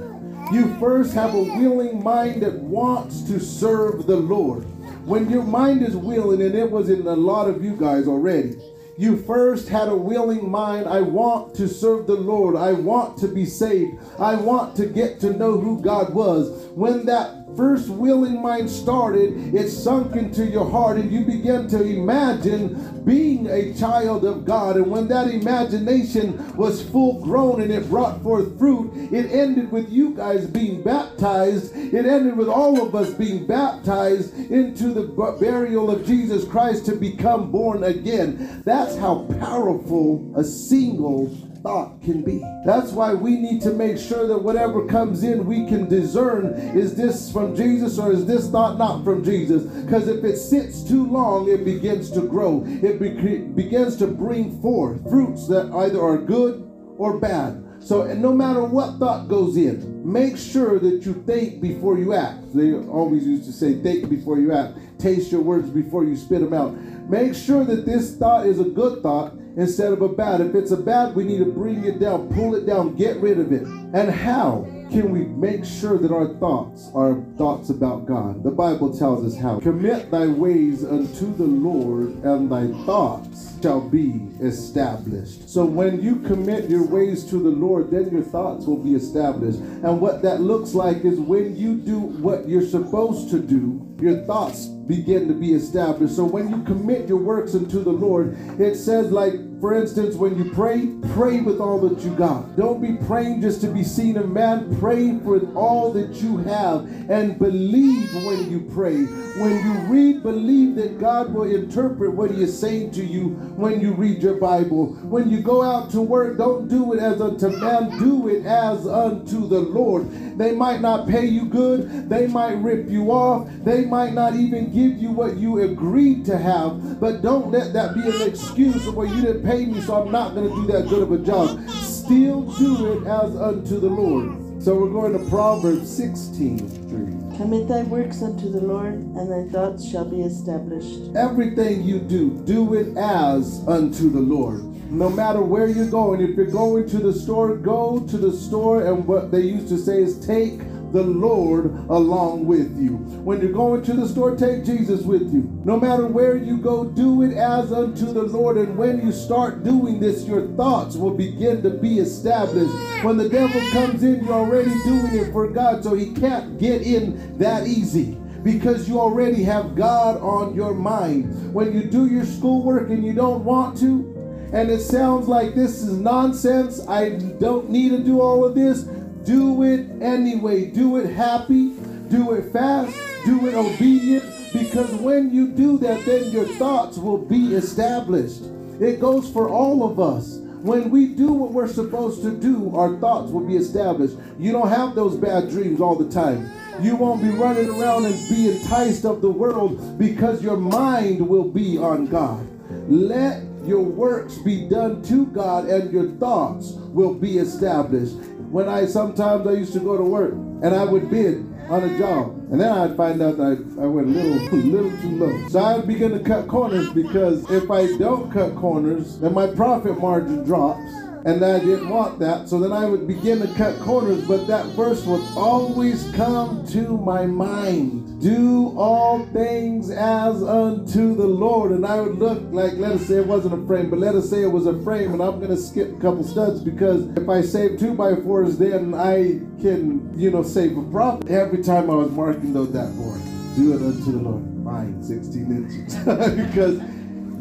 You 0.51 0.75
first 0.79 1.13
have 1.13 1.33
a 1.33 1.41
willing 1.41 2.03
mind 2.03 2.43
that 2.43 2.53
wants 2.53 3.21
to 3.23 3.39
serve 3.39 4.05
the 4.05 4.17
Lord. 4.17 4.63
When 5.05 5.29
your 5.29 5.43
mind 5.43 5.81
is 5.83 5.95
willing, 5.95 6.41
and 6.41 6.55
it 6.55 6.69
was 6.69 6.89
in 6.89 7.05
a 7.07 7.15
lot 7.15 7.47
of 7.47 7.63
you 7.63 7.75
guys 7.75 8.07
already, 8.07 8.55
you 8.97 9.17
first 9.17 9.67
had 9.67 9.89
a 9.89 9.95
willing 9.95 10.49
mind. 10.49 10.87
I 10.87 11.01
want 11.01 11.53
to 11.55 11.67
serve 11.67 12.07
the 12.07 12.15
Lord. 12.15 12.55
I 12.55 12.71
want 12.73 13.17
to 13.19 13.27
be 13.27 13.45
saved. 13.45 13.97
I 14.19 14.35
want 14.35 14.75
to 14.77 14.85
get 14.85 15.19
to 15.19 15.33
know 15.33 15.59
who 15.59 15.81
God 15.81 16.13
was. 16.13 16.49
When 16.71 17.05
that 17.05 17.44
first 17.55 17.89
willing 17.89 18.41
mind 18.41 18.69
started, 18.69 19.53
it 19.53 19.69
sunk 19.69 20.15
into 20.15 20.45
your 20.45 20.69
heart 20.69 20.97
and 20.97 21.12
you 21.12 21.25
began 21.25 21.67
to 21.67 21.83
imagine 21.83 23.03
being 23.05 23.47
a 23.47 23.74
child 23.74 24.25
of 24.25 24.45
God. 24.45 24.77
And 24.77 24.89
when 24.89 25.07
that 25.09 25.27
imagination 25.27 26.55
was 26.55 26.88
full 26.89 27.21
grown 27.21 27.62
and 27.62 27.71
it 27.71 27.89
brought 27.89 28.21
forth 28.24 28.57
fruit, 28.57 28.91
it 29.12 29.31
ended 29.31 29.71
with 29.71 29.89
you 29.91 30.15
guys 30.15 30.47
being 30.47 30.81
baptized. 30.81 31.75
It 31.75 32.05
ended 32.05 32.35
with 32.38 32.50
all 32.50 32.85
of 32.85 32.95
us 32.95 33.13
being 33.13 33.45
baptized 33.45 34.33
into 34.51 34.89
the 34.89 35.03
burial 35.39 35.91
of 35.91 36.05
Jesus 36.05 36.45
Christ 36.45 36.85
to 36.88 36.95
become 36.95 37.51
born 37.51 37.83
again. 37.83 38.63
That's 38.65 38.97
how 38.97 39.25
powerful 39.39 40.33
a 40.35 40.43
single 40.43 41.35
thought 41.65 42.00
can 42.03 42.22
be. 42.22 42.39
That's 42.63 42.91
why 42.91 43.15
we 43.15 43.38
need 43.38 43.60
to 43.62 43.72
make 43.72 43.98
sure 43.98 44.27
that 44.27 44.38
whatever 44.38 44.86
comes 44.86 45.24
in, 45.24 45.48
we 45.48 45.65
can 45.65 45.89
discern 45.89 46.53
is 46.77 46.93
this 46.93 47.31
from 47.31 47.55
Jesus 47.55 47.98
or 47.98 48.12
is 48.12 48.27
this 48.27 48.51
thought 48.51 48.77
not 48.77 49.03
from 49.03 49.24
Jesus? 49.24 49.63
Because 49.63 50.07
if 50.07 50.24
it 50.24 50.38
sits 50.38 50.84
too 50.88 51.07
long, 51.07 51.50
it 51.50 51.65
begins 51.65 52.12
to 52.12 52.22
grow, 52.22 52.63
it 52.67 53.00
be- 53.00 53.39
begins 53.39 53.95
to 53.98 54.05
bring 54.05 54.62
forth 54.62 55.01
fruits 55.10 55.48
that 55.48 55.72
either 55.72 56.00
are 56.00 56.19
good 56.19 56.69
or 57.00 57.19
bad. 57.19 57.63
So, 57.79 58.03
no 58.13 58.31
matter 58.31 58.63
what 58.63 59.00
thought 59.00 59.27
goes 59.27 59.57
in, 59.57 60.12
make 60.12 60.38
sure 60.38 60.79
that 60.79 61.03
you 61.05 61.24
think 61.25 61.62
before 61.62 61.98
you 61.98 62.13
act. 62.13 62.55
They 62.55 62.74
always 62.74 63.25
used 63.25 63.45
to 63.45 63.51
say, 63.51 63.81
think 63.81 64.07
before 64.10 64.39
you 64.39 64.53
act. 64.53 64.77
Taste 65.00 65.31
your 65.31 65.41
words 65.41 65.69
before 65.69 66.03
you 66.03 66.15
spit 66.15 66.41
them 66.41 66.53
out. 66.53 66.75
Make 67.10 67.34
sure 67.36 67.63
that 67.65 67.86
this 67.86 68.15
thought 68.17 68.45
is 68.45 68.60
a 68.60 68.63
good 68.63 69.01
thought 69.03 69.36
instead 69.57 69.93
of 69.93 70.01
a 70.01 70.09
bad. 70.09 70.41
If 70.41 70.55
it's 70.55 70.71
a 70.71 70.77
bad, 70.77 71.15
we 71.15 71.24
need 71.24 71.39
to 71.39 71.51
bring 71.51 71.85
it 71.85 72.00
down, 72.00 72.33
pull 72.33 72.55
it 72.55 72.65
down, 72.65 72.95
get 72.95 73.17
rid 73.17 73.39
of 73.39 73.51
it. 73.51 73.63
And 73.63 74.09
how 74.09 74.67
can 74.92 75.12
we 75.12 75.25
make 75.25 75.65
sure 75.65 75.98
that 75.98 76.12
our 76.12 76.34
thoughts 76.36 76.89
are 76.94 77.22
thoughts 77.38 77.70
about 77.70 78.06
God? 78.06 78.44
The 78.44 78.51
Bible 78.51 78.98
tells 78.98 79.25
us 79.25 79.39
how. 79.39 79.60
Commit 79.60 80.12
thy 80.12 80.27
ways 80.27 80.84
unto 80.84 81.36
the 81.36 81.44
Lord, 81.44 82.10
and 82.24 82.51
thy 82.51 82.68
thoughts 82.86 83.58
shall 83.62 83.82
be 83.82 84.30
established. 84.42 85.50
So 85.50 85.65
when 85.65 86.01
you 86.01 86.18
commit 86.18 86.70
your 86.70 86.86
ways 86.86 87.24
to 87.32 87.38
the 87.38 87.50
Lord, 87.50 87.89
then 87.89 88.12
your 88.12 88.24
thoughts 88.24 88.65
will 88.65 88.84
be 88.84 88.96
established. 88.96 89.60
And 89.60 90.00
what 90.00 90.22
that 90.22 90.42
looks 90.42 90.74
like 90.74 91.04
is 91.04 91.20
when 91.20 91.56
you 91.56 91.75
do 91.75 92.00
what 92.00 92.48
you're 92.48 92.65
supposed 92.65 93.30
to 93.32 93.39
do, 93.39 93.82
your 94.00 94.24
thoughts 94.25 94.65
begin 94.65 95.27
to 95.27 95.34
be 95.34 95.54
established. 95.54 96.15
So 96.15 96.24
when 96.24 96.50
you 96.50 96.63
commit 96.63 97.08
your 97.08 97.18
works 97.18 97.56
unto 97.56 97.84
the 97.84 97.92
Lord, 97.92 98.38
it 98.60 98.75
says, 98.75 99.12
like, 99.12 99.34
for 99.65 99.74
instance, 99.74 100.15
when 100.15 100.38
you 100.38 100.51
pray, 100.51 100.91
pray 101.15 101.41
with 101.41 101.60
all 101.60 101.79
that 101.89 102.00
you 102.01 102.12
got. 102.12 102.55
Don't 102.55 102.79
be 102.79 103.03
praying 103.07 103.41
just 103.41 103.62
to 103.62 103.67
be 103.67 103.84
seen 103.84 104.15
of 104.15 104.29
man. 104.29 104.77
Pray 104.79 105.13
with 105.13 105.55
all 105.55 105.91
that 105.93 106.13
you 106.22 106.38
have 106.38 106.86
and 107.10 107.39
believe 107.39 108.13
when 108.13 108.51
you 108.51 108.60
pray. 108.75 109.05
When 109.36 109.65
you 109.65 109.74
read, 109.91 110.22
believe 110.22 110.75
that 110.75 111.00
God 111.00 111.34
will 111.34 111.43
interpret 111.43 112.13
what 112.13 112.29
He 112.29 112.43
is 112.43 112.57
saying 112.57 112.91
to 112.91 113.03
you 113.03 113.29
when 113.57 113.81
you 113.81 113.93
read 113.93 114.22
your 114.22 114.36
Bible. 114.36 114.93
When 115.03 115.31
you 115.31 115.41
go 115.41 115.63
out 115.63 115.89
to 115.91 116.01
work, 116.01 116.38
don't 116.38 116.67
do 116.67 116.93
it 116.93 117.00
as 117.00 117.19
unto 117.19 117.50
man, 117.50 117.98
do 117.98 118.29
it 118.29 118.45
as 118.45 118.88
unto 118.88 119.48
the 119.48 119.60
Lord. 119.60 120.38
They 120.38 120.51
might 120.51 120.79
not 120.79 121.07
pay 121.07 121.25
you 121.25 121.45
good, 121.45 122.10
they 122.10 122.27
might 122.27 122.53
rip 122.53 122.88
you 122.88 123.12
off, 123.12 123.50
they 123.63 123.86
might 123.86 124.13
not 124.13 124.36
even 124.36 124.72
give 124.72 124.98
you 125.01 125.12
what 125.12 125.38
you 125.38 125.62
agreed 125.63 126.24
to 126.25 126.38
have, 126.38 127.00
but 127.00 127.22
don't 127.22 127.51
let 127.51 127.74
that 127.74 127.93
be 127.93 128.01
an 128.01 128.22
excuse 128.22 128.88
where 128.89 129.07
you 129.07 129.22
didn't 129.22 129.43
pay 129.43 129.54
me, 129.63 129.81
so 129.81 130.03
I'm 130.03 130.12
not 130.12 130.35
going 130.35 130.50
to 130.50 130.55
do 130.55 130.67
that 130.74 130.89
good 130.89 131.03
of 131.03 131.12
a 131.12 131.17
job. 131.19 131.69
Still 131.69 132.41
do 132.53 132.93
it 132.93 133.07
as 133.07 133.35
unto 133.35 133.79
the 133.79 133.88
Lord. 133.88 134.62
So 134.62 134.75
we're 134.75 134.89
going 134.89 135.13
to 135.13 135.29
Proverbs 135.29 135.95
16 135.95 136.57
3. 136.67 137.38
Commit 137.38 137.67
thy 137.67 137.83
works 137.83 138.21
unto 138.21 138.51
the 138.51 138.62
Lord, 138.62 138.93
and 138.93 139.31
thy 139.31 139.51
thoughts 139.51 139.89
shall 139.89 140.05
be 140.05 140.21
established. 140.21 141.15
Everything 141.15 141.83
you 141.83 142.00
do, 142.00 142.31
do 142.45 142.74
it 142.74 142.97
as 142.97 143.63
unto 143.67 144.09
the 144.09 144.19
Lord. 144.19 144.63
No 144.91 145.09
matter 145.09 145.41
where 145.41 145.67
you're 145.67 145.89
going, 145.89 146.21
if 146.21 146.35
you're 146.35 146.45
going 146.45 146.88
to 146.89 146.97
the 146.97 147.13
store, 147.13 147.55
go 147.55 148.00
to 148.07 148.17
the 148.17 148.31
store, 148.31 148.85
and 148.85 149.05
what 149.05 149.31
they 149.31 149.41
used 149.41 149.67
to 149.69 149.77
say 149.77 150.01
is 150.01 150.25
take 150.25 150.59
the 150.92 151.04
Lord 151.04 151.65
along 151.89 152.46
with 152.46 152.77
you. 152.80 152.98
When 153.24 153.42
you're 153.42 153.51
going 153.51 153.84
to 153.84 153.94
the 153.94 154.08
store, 154.08 154.36
take 154.36 154.65
Jesus 154.65 155.01
with 155.01 155.34
you. 155.34 155.50
No 155.63 155.80
matter 155.80 156.08
where 156.08 156.38
you 156.38 156.58
go, 156.58 156.86
do 156.86 157.24
it 157.24 157.36
as 157.36 157.72
unto 157.72 158.06
the 158.12 158.24
Lord. 158.24 158.58
And 158.58 158.77
when 158.77 159.06
you 159.06 159.12
start 159.12 159.63
doing 159.63 160.00
this, 160.00 160.25
your 160.25 160.48
thoughts 160.56 160.96
will 160.96 161.13
begin 161.13 161.62
to 161.63 161.70
be 161.70 162.00
established. 162.00 162.74
When 163.04 163.18
the 163.18 163.30
devil 163.30 163.62
comes 163.72 164.04
in, 164.04 164.24
you're 164.24 164.34
already 164.34 164.74
doing 164.84 165.15
it 165.15 165.32
for 165.32 165.50
God, 165.50 165.84
so 165.84 165.94
he 165.94 166.13
can't 166.13 166.60
get 166.60 166.82
in 166.82 167.38
that 167.38 167.68
easy 167.68 168.18
because 168.44 168.88
you 168.88 169.00
already 169.00 169.44
have 169.44 169.75
God 169.75 170.22
on 170.22 170.54
your 170.54 170.75
mind. 170.75 171.54
When 171.54 171.74
you 171.74 171.84
do 171.84 172.06
your 172.06 172.25
schoolwork 172.25 172.89
and 172.89 173.04
you 173.04 173.13
don't 173.13 173.44
want 173.44 173.77
to, 173.80 174.12
and 174.54 174.70
it 174.70 174.82
sounds 174.82 175.27
like 175.27 175.56
this 175.56 175.82
is 175.82 175.98
nonsense, 175.98 176.88
I 176.88 177.18
don't 177.39 177.70
need 177.70 177.89
to 177.89 177.98
do 177.98 178.22
all 178.22 178.46
of 178.46 178.54
this, 178.54 178.84
do 179.25 179.63
it 179.63 180.01
anyway. 180.01 180.65
Do 180.65 180.98
it 180.98 181.10
happy. 181.13 181.70
Do 182.10 182.34
it 182.34 182.51
fast. 182.53 182.96
Do 183.25 183.48
it 183.48 183.55
obedient. 183.55 184.24
Because 184.53 184.91
when 184.94 185.34
you 185.34 185.48
do 185.48 185.77
that, 185.79 186.05
then 186.05 186.32
your 186.32 186.46
thoughts 186.46 186.98
will 186.98 187.17
be 187.17 187.55
established. 187.55 188.44
It 188.79 189.00
goes 189.00 189.29
for 189.29 189.50
all 189.50 189.89
of 189.89 190.00
us. 190.00 190.38
When 190.62 190.89
we 190.89 191.08
do 191.08 191.32
what 191.32 191.51
we're 191.51 191.67
supposed 191.67 192.24
to 192.24 192.32
do, 192.32 192.75
our 192.75 192.98
thoughts 192.98 193.32
will 193.32 193.46
be 193.46 193.55
established. 193.55 194.15
You 194.39 194.51
don't 194.51 194.70
have 194.70 194.96
those 194.96 195.15
bad 195.15 195.50
dreams 195.50 195.79
all 195.79 195.96
the 195.96 196.10
time. 196.10 196.50
You 196.82 196.96
won't 196.96 197.22
be 197.22 197.29
running 197.29 197.70
around 197.70 198.05
and 198.05 198.29
be 198.29 198.50
enticed 198.50 199.05
of 199.05 199.22
the 199.22 199.29
world 199.29 199.98
because 199.98 200.41
your 200.41 200.58
mind 200.58 201.25
will 201.27 201.48
be 201.48 201.77
on 201.77 202.08
God. 202.08 202.46
Let 202.89 203.44
your 203.67 203.81
works 203.81 204.38
be 204.39 204.67
done 204.67 205.01
to 205.03 205.25
God 205.27 205.67
and 205.67 205.91
your 205.91 206.12
thoughts 206.17 206.72
will 206.72 207.13
be 207.13 207.38
established 207.38 208.15
when 208.50 208.69
I 208.69 208.86
sometimes 208.86 209.48
I 209.48 209.53
used 209.53 209.74
to 209.74 209.79
go 209.79 209.98
to 209.98 210.03
work 210.03 210.34
and 210.34 210.74
I 210.74 210.84
would 210.86 211.10
bid 211.10 211.45
on 211.69 211.84
a 211.84 211.98
job. 211.98 212.36
And 212.51 212.62
then 212.62 212.72
I'd 212.72 212.95
find 212.95 213.22
out 213.22 213.38
that 213.38 213.75
I, 213.77 213.84
I 213.84 213.86
went 213.88 214.07
a 214.07 214.12
little, 214.12 214.57
little 214.60 215.01
too 215.01 215.17
low. 215.17 215.48
So 215.50 215.60
I'd 215.60 215.88
begin 215.88 216.12
to 216.12 216.19
cut 216.19 216.48
corners 216.48 216.89
because 216.93 217.50
if 217.50 217.69
I 217.72 217.98
don't 217.98 218.31
cut 218.31 218.55
corners, 218.55 219.19
then 219.19 219.34
my 219.34 219.48
profit 219.48 220.00
margin 220.00 220.43
drops 220.43 220.84
and 221.25 221.44
I 221.44 221.60
didn't 221.60 221.89
want 221.89 222.20
that. 222.20 222.48
So 222.48 222.60
then 222.60 222.72
I 222.72 222.86
would 222.86 223.08
begin 223.08 223.41
to 223.41 223.48
cut 223.55 223.79
corners, 223.79 224.24
but 224.27 224.46
that 224.46 224.67
verse 224.67 225.03
would 225.05 225.24
always 225.36 226.10
come 226.12 226.65
to 226.67 226.98
my 227.00 227.25
mind. 227.25 228.22
Do 228.22 228.77
all 228.77 229.25
things 229.34 229.89
as 229.89 230.44
unto 230.44 231.15
the 231.15 231.25
Lord. 231.25 231.72
And 231.72 231.84
I 231.84 232.00
would 232.00 232.20
look 232.20 232.44
like, 232.51 232.74
let 232.74 232.91
us 232.91 233.08
say 233.08 233.15
it 233.15 233.25
wasn't 233.25 233.55
a 233.55 233.67
frame, 233.67 233.89
but 233.89 233.98
let 233.98 234.13
us 234.13 234.29
say 234.29 234.44
it 234.44 234.51
was 234.51 234.67
a 234.67 234.79
frame, 234.84 235.13
and 235.13 235.22
I'm 235.22 235.39
going 235.39 235.50
to 235.50 235.58
skip 235.58 235.89
a 235.89 236.00
couple 236.00 236.24
studs 236.24 236.62
because 236.62 237.08
if 237.17 237.27
I 237.27 237.41
save 237.41 237.79
two 237.79 237.96
by 237.96 238.15
fours, 238.17 238.60
then 238.60 238.94
I 238.94 239.39
can, 239.62 240.13
you 240.17 240.29
know, 240.29 240.44
save 240.44 240.77
a 240.77 240.84
profit. 240.84 241.29
Every 241.29 241.63
time 241.63 241.89
I 241.89 241.96
was 241.96 242.12
marking 242.12 242.53
though 242.53 242.65
that 242.65 242.96
board, 242.96 243.20
do 243.55 243.74
it 243.74 243.82
unto 243.82 244.12
the 244.12 244.20
Lord. 244.20 244.44
Fine, 244.63 245.03
16 245.03 245.51
inches. 245.51 245.96
because 246.48 246.79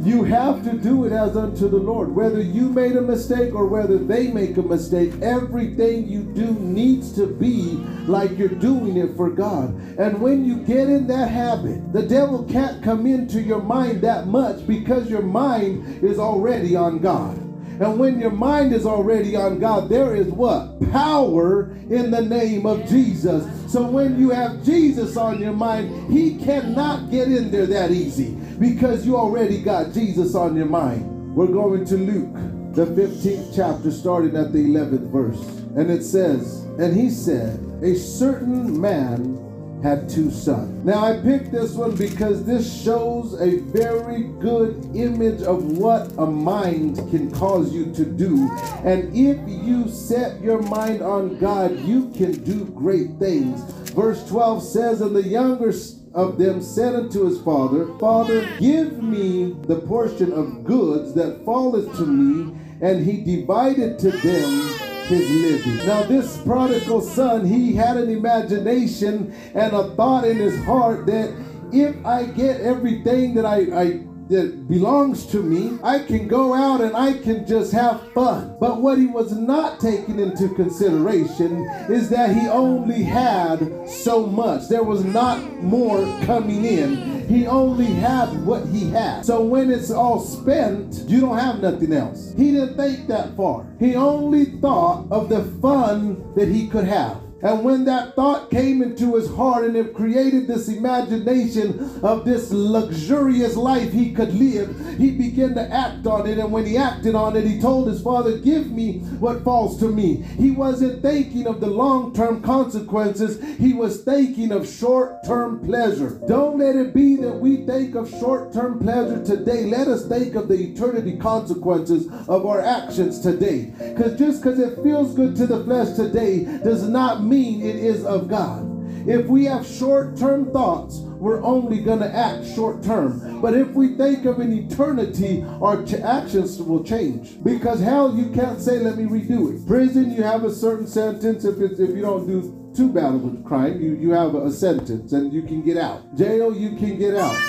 you 0.01 0.25
have 0.25 0.65
to 0.65 0.73
do 0.73 1.05
it 1.05 1.13
as 1.13 1.37
unto 1.37 1.69
the 1.69 1.77
Lord. 1.77 2.15
Whether 2.15 2.41
you 2.41 2.69
made 2.69 2.97
a 2.97 3.01
mistake 3.01 3.55
or 3.55 3.67
whether 3.67 3.99
they 3.99 4.29
make 4.29 4.57
a 4.57 4.63
mistake, 4.63 5.13
everything 5.23 6.09
you 6.09 6.23
do 6.23 6.53
needs 6.53 7.13
to 7.15 7.27
be 7.27 7.77
like 8.07 8.37
you're 8.37 8.49
doing 8.49 8.97
it 8.97 9.17
for 9.17 9.31
God. 9.31 9.75
And 9.99 10.21
when 10.21 10.45
you 10.45 10.57
get 10.57 10.89
in 10.89 11.07
that 11.07 11.31
habit, 11.31 11.93
the 11.93 12.03
devil 12.03 12.45
can't 12.45 12.83
come 12.83 13.07
into 13.07 13.41
your 13.41 13.63
mind 13.63 14.03
that 14.03 14.27
much 14.27 14.67
because 14.67 15.09
your 15.09 15.23
mind 15.23 16.03
is 16.03 16.19
already 16.19 16.77
on 16.77 16.99
God. 16.99 17.39
And 17.81 17.99
when 17.99 18.21
your 18.21 18.31
mind 18.31 18.73
is 18.73 18.87
already 18.87 19.35
on 19.35 19.59
God, 19.59 19.89
there 19.89 20.15
is 20.15 20.29
what? 20.29 20.81
Power 20.93 21.73
in 21.91 22.11
the 22.11 22.23
name 22.23 22.67
of 22.67 22.87
Jesus. 22.89 23.45
So 23.73 23.83
when 23.85 24.19
you 24.21 24.31
have 24.31 24.65
Jesus 24.65 25.17
on 25.17 25.41
your 25.41 25.53
mind, 25.53 26.13
he 26.13 26.39
cannot 26.39 27.11
get 27.11 27.33
in 27.33 27.51
there 27.51 27.67
that 27.67 27.91
easy 27.91 28.39
because 28.59 29.07
you 29.07 29.17
already 29.17 29.61
got 29.63 29.93
Jesus 29.93 30.35
on 30.35 30.57
your 30.57 30.67
mind. 30.67 31.35
We're 31.35 31.47
going 31.47 31.85
to 31.87 31.97
Luke, 31.97 32.35
the 32.75 32.87
15th 32.87 33.55
chapter, 33.55 33.91
starting 33.91 34.37
at 34.37 34.53
the 34.53 34.59
11th 34.59 35.11
verse. 35.11 35.41
And 35.77 35.91
it 35.91 36.05
says, 36.05 36.63
And 36.79 36.97
he 36.97 37.11
said, 37.11 37.59
A 37.83 37.95
certain 37.95 38.81
man 38.81 39.45
had 39.83 40.09
two 40.09 40.31
sons. 40.31 40.83
Now 40.83 41.05
I 41.05 41.21
picked 41.21 41.53
this 41.53 41.75
one 41.75 41.95
because 41.95 42.47
this 42.47 42.83
shows 42.83 43.39
a 43.41 43.59
very 43.59 44.23
good 44.41 44.91
image 44.95 45.43
of 45.43 45.77
what 45.77 46.11
a 46.17 46.25
mind 46.25 46.97
can 47.11 47.31
cause 47.31 47.75
you 47.75 47.93
to 47.93 48.05
do. 48.05 48.51
And 48.85 49.15
if 49.15 49.37
you 49.47 49.89
set 49.89 50.41
your 50.41 50.63
mind 50.63 51.03
on 51.03 51.39
God, 51.39 51.79
you 51.81 52.11
can 52.13 52.33
do 52.45 52.65
great 52.65 53.19
things. 53.19 53.61
Verse 53.91 54.27
12 54.29 54.63
says, 54.63 55.01
And 55.03 55.15
the 55.15 55.23
younger 55.23 55.73
of 56.15 56.39
them 56.39 56.63
said 56.63 56.95
unto 56.95 57.27
his 57.27 57.41
father, 57.43 57.87
Father, 57.99 58.49
give 58.59 59.03
me 59.03 59.57
the 59.67 59.81
portion 59.81 60.33
of 60.33 60.65
goods 60.65 61.13
that 61.15 61.45
falleth 61.45 61.97
to 61.97 62.07
me. 62.07 62.57
And 62.81 63.05
he 63.05 63.23
divided 63.23 63.99
to 64.01 64.11
them 64.11 64.61
his 65.07 65.29
living. 65.31 65.87
Now, 65.87 66.03
this 66.05 66.37
prodigal 66.39 67.01
son, 67.01 67.47
he 67.47 67.75
had 67.75 67.97
an 67.97 68.11
imagination 68.11 69.35
and 69.55 69.73
a 69.73 69.95
thought 69.95 70.25
in 70.25 70.37
his 70.37 70.63
heart 70.65 71.07
that 71.07 71.35
if 71.73 71.95
I 72.07 72.25
get 72.25 72.61
everything 72.61 73.35
that 73.35 73.45
I, 73.45 73.59
I 73.83 74.01
that 74.29 74.69
belongs 74.69 75.27
to 75.27 75.43
me, 75.43 75.79
I 75.83 75.99
can 76.01 76.29
go 76.29 76.55
out 76.55 76.81
and 76.81 76.97
I 76.97 77.15
can 77.15 77.47
just 77.47 77.73
have 77.73 78.13
fun. 78.13 78.57
But 78.59 78.81
what 78.81 78.99
he 78.99 79.07
was 79.07 79.33
not 79.33 79.81
taking 79.81 80.19
into 80.19 80.49
consideration 80.51 81.69
is 81.89 82.09
that 82.11 82.35
he 82.35 82.49
only 82.49 83.03
had 83.03 83.89
so 83.89 84.27
much. 84.27 84.69
There 84.69 84.83
was 84.83 85.05
not 85.05 85.63
more 85.63 86.03
coming 86.25 86.65
in. 86.65 87.27
He 87.29 87.47
only 87.47 87.87
had 87.87 88.45
what 88.45 88.67
he 88.67 88.91
had. 88.91 89.25
So 89.25 89.43
when 89.43 89.71
it's 89.71 89.91
all 89.91 90.21
spent, 90.21 91.09
you 91.09 91.21
don't 91.21 91.39
have 91.39 91.61
nothing 91.61 91.93
else. 91.93 92.35
He 92.37 92.53
didn't 92.53 92.77
think 92.77 93.09
that 93.09 93.37
far. 93.37 93.67
He 93.79 93.95
only 93.95 94.45
thought 94.61 95.07
of 95.11 95.29
the 95.29 95.45
fun 95.61 96.35
that 96.35 96.49
he 96.49 96.69
could 96.69 96.85
have. 96.85 97.24
And 97.45 97.63
when 97.63 97.85
that 97.85 98.17
thought 98.17 98.51
came 98.51 98.81
into 98.81 99.17
his 99.17 99.29
heart 99.29 99.67
and 99.67 99.77
it 99.77 99.93
created 99.93 100.47
this 100.47 100.69
imagination 100.69 102.01
of 102.03 102.25
this 102.25 102.51
luxurious 102.51 103.55
life 103.55 103.93
he 103.93 104.15
could 104.15 104.33
live, 104.33 104.75
he 104.97 105.11
began 105.11 105.55
to 105.55 105.71
act 105.71 106.07
on 106.07 106.27
it. 106.27 106.39
And 106.39 106.51
when 106.51 106.65
he 106.65 106.79
acted 106.79 107.15
on 107.15 107.37
it, 107.37 107.45
he 107.45 107.61
told 107.61 107.87
his 107.87 108.01
father, 108.01 108.39
Give 108.39 108.71
me 108.71 109.01
what 109.21 109.45
falls 109.45 109.79
to 109.81 109.89
me. 109.89 110.23
He 110.39 110.53
wasn't 110.53 111.03
thinking 111.03 111.47
of 111.47 111.61
the 111.61 111.67
long 111.67 112.15
term 112.15 112.41
consequences, 112.41 113.43
he 113.59 113.75
was 113.75 114.03
thinking 114.05 114.51
of 114.51 114.67
short 114.67 115.23
term 115.27 115.63
pleasure. 115.63 116.19
Don't 116.27 116.59
let 116.59 116.77
it 116.77 116.95
be 116.95 117.17
that 117.17 117.35
we 117.35 117.67
think 117.67 117.95
of 117.95 118.09
short 118.09 118.55
term 118.55 118.79
pleasure 118.79 119.23
today. 119.23 119.67
Let 119.67 119.87
us 119.87 120.09
think 120.09 120.35
of 120.35 120.49
the 120.49 120.55
eternity 120.55 121.19
consequences 121.19 122.07
of 122.27 122.47
our 122.47 122.63
actions 122.63 123.21
today. 123.21 123.75
Because 123.79 124.19
just 124.19 124.43
because 124.43 124.59
it 124.59 124.83
feels 124.83 125.15
good 125.15 125.37
to 125.37 125.47
the 125.47 125.63
flesh 125.65 125.95
today 125.95 126.45
does 126.65 126.89
not 126.89 127.23
mean 127.23 127.34
mean 127.35 127.63
it 127.63 127.77
is 127.77 128.05
of 128.05 128.29
God. 128.29 128.71
If 129.09 129.27
we 129.27 129.45
have 129.47 129.67
short 129.67 130.17
term 130.17 130.53
thoughts, 130.53 131.03
we're 131.25 131.43
only 131.43 131.81
going 131.81 132.01
to 132.01 132.15
act 132.15 132.47
short 132.55 132.83
term. 132.83 133.41
But 133.41 133.55
if 133.55 133.69
we 133.69 133.97
think 133.97 134.27
of 134.27 134.41
an 134.41 134.53
eternity, 134.53 135.43
our 135.63 135.83
ch- 135.83 135.95
actions 135.95 136.61
will 136.61 136.85
change. 136.85 137.43
Because 137.43 137.81
hell, 137.81 138.15
you 138.15 138.31
can't 138.31 138.61
say, 138.61 138.79
let 138.79 138.99
me 138.99 139.05
redo 139.05 139.55
it. 139.55 139.67
Prison, 139.67 140.13
you 140.13 140.23
have 140.23 140.45
a 140.45 140.53
certain 140.53 140.87
sentence. 140.87 141.47
If, 141.47 141.59
if 141.59 141.79
you 141.79 142.03
don't 142.03 142.27
do 142.27 142.73
too 142.77 142.93
bad 142.93 143.15
of 143.15 143.25
a 143.25 143.43
crime, 143.43 143.81
you, 143.81 143.95
you 143.95 144.11
have 144.11 144.35
a 144.35 144.53
sentence 144.53 145.15
and 145.15 145.33
you 145.33 145.41
can 145.41 145.63
get 145.63 145.79
out. 145.79 146.15
Jail, 146.15 146.55
you 146.55 146.77
can 146.77 146.99
get 146.99 147.15
out. 147.15 147.41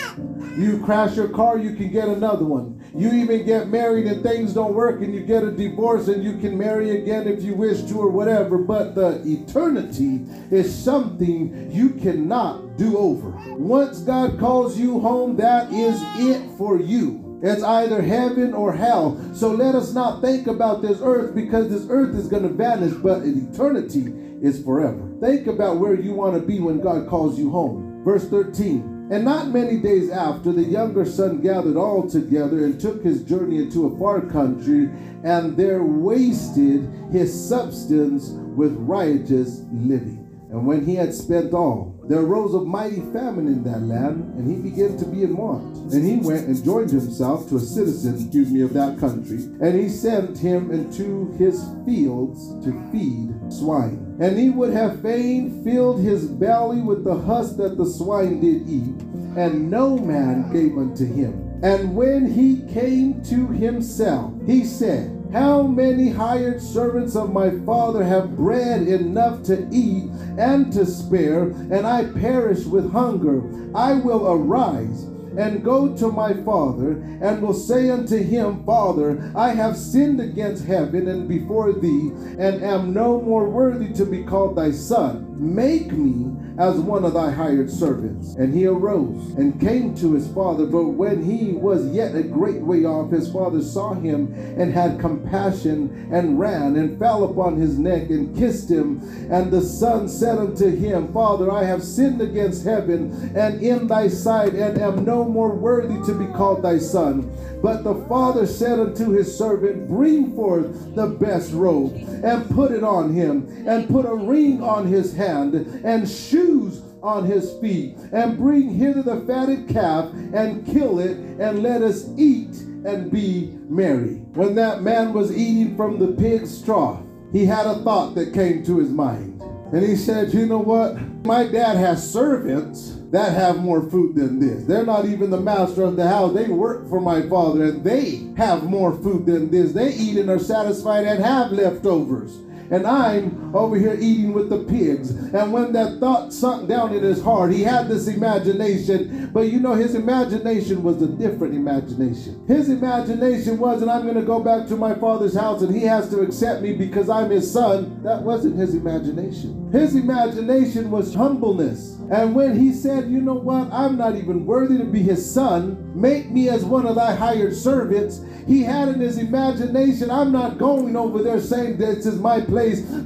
You 0.56 0.82
crash 0.86 1.18
your 1.18 1.28
car, 1.28 1.58
you 1.58 1.76
can 1.76 1.92
get 1.92 2.08
another 2.08 2.46
one. 2.46 2.82
You 2.96 3.12
even 3.12 3.46
get 3.46 3.68
married 3.68 4.06
and 4.06 4.24
things 4.24 4.54
don't 4.54 4.74
work 4.74 5.02
and 5.02 5.14
you 5.14 5.22
get 5.22 5.44
a 5.44 5.52
divorce 5.52 6.08
and 6.08 6.24
you 6.24 6.38
can 6.38 6.58
marry 6.58 7.02
again 7.02 7.28
if 7.28 7.44
you 7.44 7.56
wish 7.56 7.82
to 7.90 8.00
or 8.00 8.10
whatever. 8.10 8.58
But 8.58 8.96
the 8.96 9.22
eternity 9.26 10.22
is 10.50 10.74
something 10.74 11.70
you 11.72 11.90
cannot 11.90 12.65
do 12.78 12.98
over. 12.98 13.32
Once 13.56 14.00
God 14.00 14.40
calls 14.40 14.78
you 14.78 15.00
home, 15.00 15.36
that 15.38 15.72
is 15.72 16.00
it 16.18 16.50
for 16.58 16.80
you. 16.80 17.40
It's 17.44 17.64
either 17.64 18.02
heaven 18.02 18.54
or 18.54 18.74
hell. 18.74 19.22
So 19.34 19.52
let 19.52 19.76
us 19.76 19.94
not 19.94 20.22
think 20.22 20.48
about 20.48 20.82
this 20.82 21.00
earth 21.02 21.36
because 21.36 21.70
this 21.70 21.86
earth 21.90 22.16
is 22.16 22.28
going 22.28 22.44
to 22.44 22.50
vanish, 22.50 22.94
but 22.94 23.24
eternity 23.24 24.14
is 24.42 24.64
forever. 24.64 25.12
Think 25.22 25.48
about 25.48 25.78
where 25.78 25.94
you 25.94 26.14
want 26.14 26.40
to 26.40 26.46
be 26.46 26.60
when 26.60 26.82
God 26.82 27.08
calls 27.08 27.38
you 27.38 27.52
home. 27.52 28.04
Verse 28.04 28.28
13. 28.30 29.10
And 29.12 29.24
not 29.24 29.50
many 29.50 29.78
days 29.78 30.10
after, 30.10 30.52
the 30.52 30.64
younger 30.64 31.06
son 31.06 31.40
gathered 31.40 31.78
all 31.78 32.10
together 32.10 32.66
and 32.66 32.80
took 32.80 33.04
his 33.04 33.24
journey 33.24 33.58
into 33.58 33.86
a 33.86 34.00
far 34.00 34.22
country, 34.22 34.90
and 35.24 35.56
there 35.56 35.84
wasted 35.84 36.90
his 37.12 37.32
substance 37.48 38.30
with 38.30 38.76
riotous 38.80 39.62
living. 39.72 40.26
And 40.50 40.66
when 40.66 40.84
he 40.86 40.96
had 40.96 41.14
spent 41.14 41.54
all, 41.54 41.95
there 42.08 42.20
arose 42.20 42.54
a 42.54 42.62
mighty 42.62 43.02
famine 43.12 43.48
in 43.48 43.64
that 43.64 43.82
land, 43.82 44.34
and 44.36 44.48
he 44.50 44.62
began 44.62 44.98
to 44.98 45.06
be 45.06 45.24
in 45.24 45.36
want. 45.36 45.76
And 45.92 46.06
he 46.06 46.18
went 46.18 46.48
and 46.48 46.64
joined 46.64 46.92
himself 46.92 47.50
to 47.50 47.58
a 47.58 47.60
citizen, 47.60 48.16
excuse 48.16 48.52
me, 48.52 48.62
of 48.62 48.74
that 48.74 49.00
country, 49.00 49.38
and 49.62 49.80
he 49.80 49.90
sent 49.90 50.38
him 50.38 50.72
into 50.72 51.32
his 51.38 51.64
fields 51.86 52.54
to 52.66 52.72
feed 52.92 53.34
swine. 53.52 54.18
And 54.20 54.38
he 54.38 54.50
would 54.50 54.74
have 54.74 55.02
fain 55.02 55.64
filled 55.64 56.02
his 56.02 56.26
belly 56.26 56.82
with 56.82 57.04
the 57.04 57.16
husk 57.16 57.58
that 57.58 57.78
the 57.78 57.86
swine 57.86 58.40
did 58.40 58.70
eat, 58.70 59.02
and 59.38 59.70
no 59.70 59.98
man 59.98 60.52
gave 60.52 60.78
unto 60.78 61.06
him. 61.06 61.60
And 61.64 61.96
when 61.96 62.32
he 62.32 62.62
came 62.74 63.24
to 63.24 63.48
himself, 63.48 64.34
he 64.46 64.64
said, 64.64 65.15
how 65.36 65.62
many 65.64 66.10
hired 66.10 66.62
servants 66.62 67.14
of 67.14 67.34
my 67.34 67.50
father 67.66 68.02
have 68.06 68.38
bread 68.38 68.88
enough 68.88 69.44
to 69.44 69.68
eat 69.70 70.10
and 70.38 70.72
to 70.72 70.86
spare, 70.86 71.50
and 71.50 71.86
I 71.86 72.06
perish 72.06 72.64
with 72.64 72.90
hunger? 72.94 73.44
I 73.76 73.96
will 73.96 74.32
arise 74.32 75.04
and 75.38 75.62
go 75.62 75.94
to 75.98 76.10
my 76.10 76.34
father, 76.46 76.92
and 77.22 77.42
will 77.42 77.54
say 77.54 77.90
unto 77.90 78.18
him, 78.18 78.64
Father, 78.64 79.30
I 79.36 79.50
have 79.50 79.76
sinned 79.76 80.22
against 80.22 80.64
heaven 80.64 81.10
and 81.10 81.28
before 81.28 81.74
thee, 81.74 82.14
and 82.40 82.64
am 82.64 82.94
no 82.94 83.20
more 83.20 83.50
worthy 83.50 83.92
to 83.96 84.06
be 84.06 84.24
called 84.24 84.56
thy 84.56 84.72
son. 84.72 85.35
Make 85.36 85.92
me 85.92 86.32
as 86.58 86.76
one 86.78 87.04
of 87.04 87.14
thy 87.14 87.32
hired 87.32 87.70
servants. 87.70 88.36
And 88.36 88.54
he 88.54 88.66
arose 88.66 89.34
and 89.36 89.60
came 89.60 89.96
to 89.96 90.14
his 90.14 90.28
father. 90.30 90.66
But 90.66 90.86
when 90.86 91.24
he 91.24 91.54
was 91.54 91.88
yet 91.88 92.16
a 92.16 92.24
great 92.24 92.62
way 92.62 92.86
off, 92.86 93.12
his 93.12 93.32
father 93.32 93.62
saw 93.62 93.94
him 93.94 94.34
and 94.58 94.74
had 94.74 95.00
compassion 95.00 96.10
and 96.12 96.40
ran 96.40 96.78
and 96.78 96.98
fell 96.98 97.26
upon 97.26 97.58
his 97.58 97.78
neck 97.78 98.10
and 98.10 98.36
kissed 98.38 98.70
him. 98.70 99.02
And 99.30 99.52
the 99.52 99.62
son 99.62 100.08
said 100.08 100.38
unto 100.38 100.74
him, 100.74 101.12
Father, 101.12 101.52
I 101.52 101.64
have 101.66 101.84
sinned 101.84 102.22
against 102.22 102.64
heaven 102.64 103.34
and 103.36 103.62
in 103.62 103.88
thy 103.88 104.08
sight, 104.08 104.54
and 104.54 104.80
am 104.80 105.04
no 105.04 105.26
more 105.26 105.54
worthy 105.54 106.02
to 106.06 106.18
be 106.18 106.32
called 106.34 106.62
thy 106.62 106.78
son. 106.78 107.32
But 107.62 107.84
the 107.84 107.96
father 108.08 108.46
said 108.46 108.80
unto 108.80 109.12
his 109.12 109.36
servant, 109.36 109.88
Bring 109.88 110.36
forth 110.36 110.96
the 110.96 111.08
best 111.08 111.52
robe 111.52 111.94
and 112.24 112.50
put 112.50 112.72
it 112.72 112.84
on 112.84 113.14
him, 113.14 113.66
and 113.68 113.90
put 113.90 114.06
a 114.06 114.16
ring 114.16 114.62
on 114.62 114.88
his 114.88 115.16
hand 115.26 115.56
and 115.84 116.10
shoes 116.10 116.82
on 117.02 117.26
his 117.26 117.54
feet, 117.60 117.96
and 118.12 118.38
bring 118.38 118.70
hither 118.74 119.04
the 119.04 119.22
fatted 119.28 119.70
calf, 119.70 120.12
and 120.34 120.66
kill 120.66 121.00
it, 121.00 121.18
and 121.40 121.62
let 121.62 121.82
us 121.82 122.10
eat 122.18 122.56
and 122.86 123.12
be 123.12 123.58
merry. 123.70 124.16
When 124.34 124.56
that 124.56 124.82
man 124.82 125.14
was 125.14 125.36
eating 125.36 125.76
from 125.76 126.00
the 126.00 126.14
pig's 126.14 126.62
trough, 126.62 127.02
he 127.32 127.46
had 127.46 127.66
a 127.66 127.80
thought 127.84 128.16
that 128.16 128.34
came 128.34 128.64
to 128.66 128.80
his 128.80 128.90
mind. 128.90 129.42
And 129.72 129.84
he 129.84 129.96
said, 129.96 130.34
You 130.34 130.46
know 130.46 130.60
what? 130.60 130.98
My 131.26 131.46
dad 131.46 131.78
has 131.78 132.12
servants 132.12 133.00
that 133.12 133.34
have 133.34 133.58
more 133.58 133.90
food 133.90 134.16
than 134.16 134.40
this. 134.40 134.64
They're 134.66 134.86
not 134.86 135.06
even 135.06 135.30
the 135.30 135.40
master 135.40 135.84
of 135.84 135.96
the 135.96 136.08
house. 136.08 136.34
They 136.34 136.48
work 136.48 136.88
for 136.90 137.02
my 137.02 137.28
father 137.28 137.66
and 137.66 137.84
they 137.84 138.28
have 138.38 138.64
more 138.64 138.94
food 138.94 139.26
than 139.26 139.50
this. 139.50 139.74
They 139.74 139.94
eat 139.94 140.18
and 140.18 140.30
are 140.30 140.40
satisfied 140.40 141.06
and 141.06 141.24
have 141.24 141.52
leftovers 141.52 142.38
and 142.72 142.86
I'm 142.88 143.56
over 143.56 143.78
here 143.78 143.98
eating 144.00 144.34
with 144.34 144.50
the 144.50 144.64
pigs. 144.64 145.12
And 145.12 145.52
when 145.52 145.74
that 145.74 146.00
thought 146.00 146.34
sunk 146.34 146.68
down 146.68 146.94
in 146.94 147.04
his 147.04 147.22
heart, 147.22 147.52
he 147.52 147.64
had 147.64 147.88
this 147.88 148.08
imagination, 148.08 149.30
but 149.34 149.52
you 149.52 149.60
know, 149.60 149.74
his 149.74 149.96
imagination 149.96 150.84
was 150.84 151.02
a 151.02 151.08
different 151.08 151.56
imagination. 151.56 152.44
His 152.48 152.70
imagination 152.70 153.58
wasn't, 153.58 153.92
I'm 153.92 154.04
going 154.04 154.16
to 154.16 154.22
go 154.22 154.40
back 154.40 154.68
to 154.68 154.76
my 154.76 154.96
father's 154.96 155.36
house 155.36 155.62
and 155.62 155.76
he 155.76 155.84
has 155.84 156.10
to 156.10 156.22
accept 156.22 156.62
me 156.62 156.74
because 156.74 157.10
I'm 157.10 157.30
his 157.30 157.52
son. 157.52 158.02
That 158.04 158.22
wasn't 158.22 158.58
his 158.58 158.76
imagination. 158.76 159.72
His 159.72 159.96
imagination 159.96 160.90
was 160.92 161.14
humbleness. 161.14 161.96
And 162.12 162.36
when 162.36 162.58
he 162.58 162.72
said, 162.72 163.10
You 163.10 163.20
know 163.20 163.34
what? 163.34 163.72
I'm 163.74 163.98
not 163.98 164.16
even 164.16 164.46
worthy 164.46 164.78
to 164.78 164.86
be 164.86 165.02
his 165.02 165.30
son, 165.30 165.92
make 166.00 166.30
me 166.30 166.50
as 166.50 166.64
one 166.64 166.86
of 166.86 166.96
thy 166.96 167.16
hired 167.16 167.56
servants, 167.56 168.22
he 168.48 168.62
had 168.62 168.90
in 168.90 169.00
his 169.00 169.18
imagination, 169.18 170.12
I'm 170.12 170.32
not 170.32 170.60
going 170.60 170.96
over 170.96 171.24
there 171.24 171.42
saying, 171.42 171.78
This 171.78 172.06
is 172.06 172.20
my 172.20 172.42
place, 172.42 172.55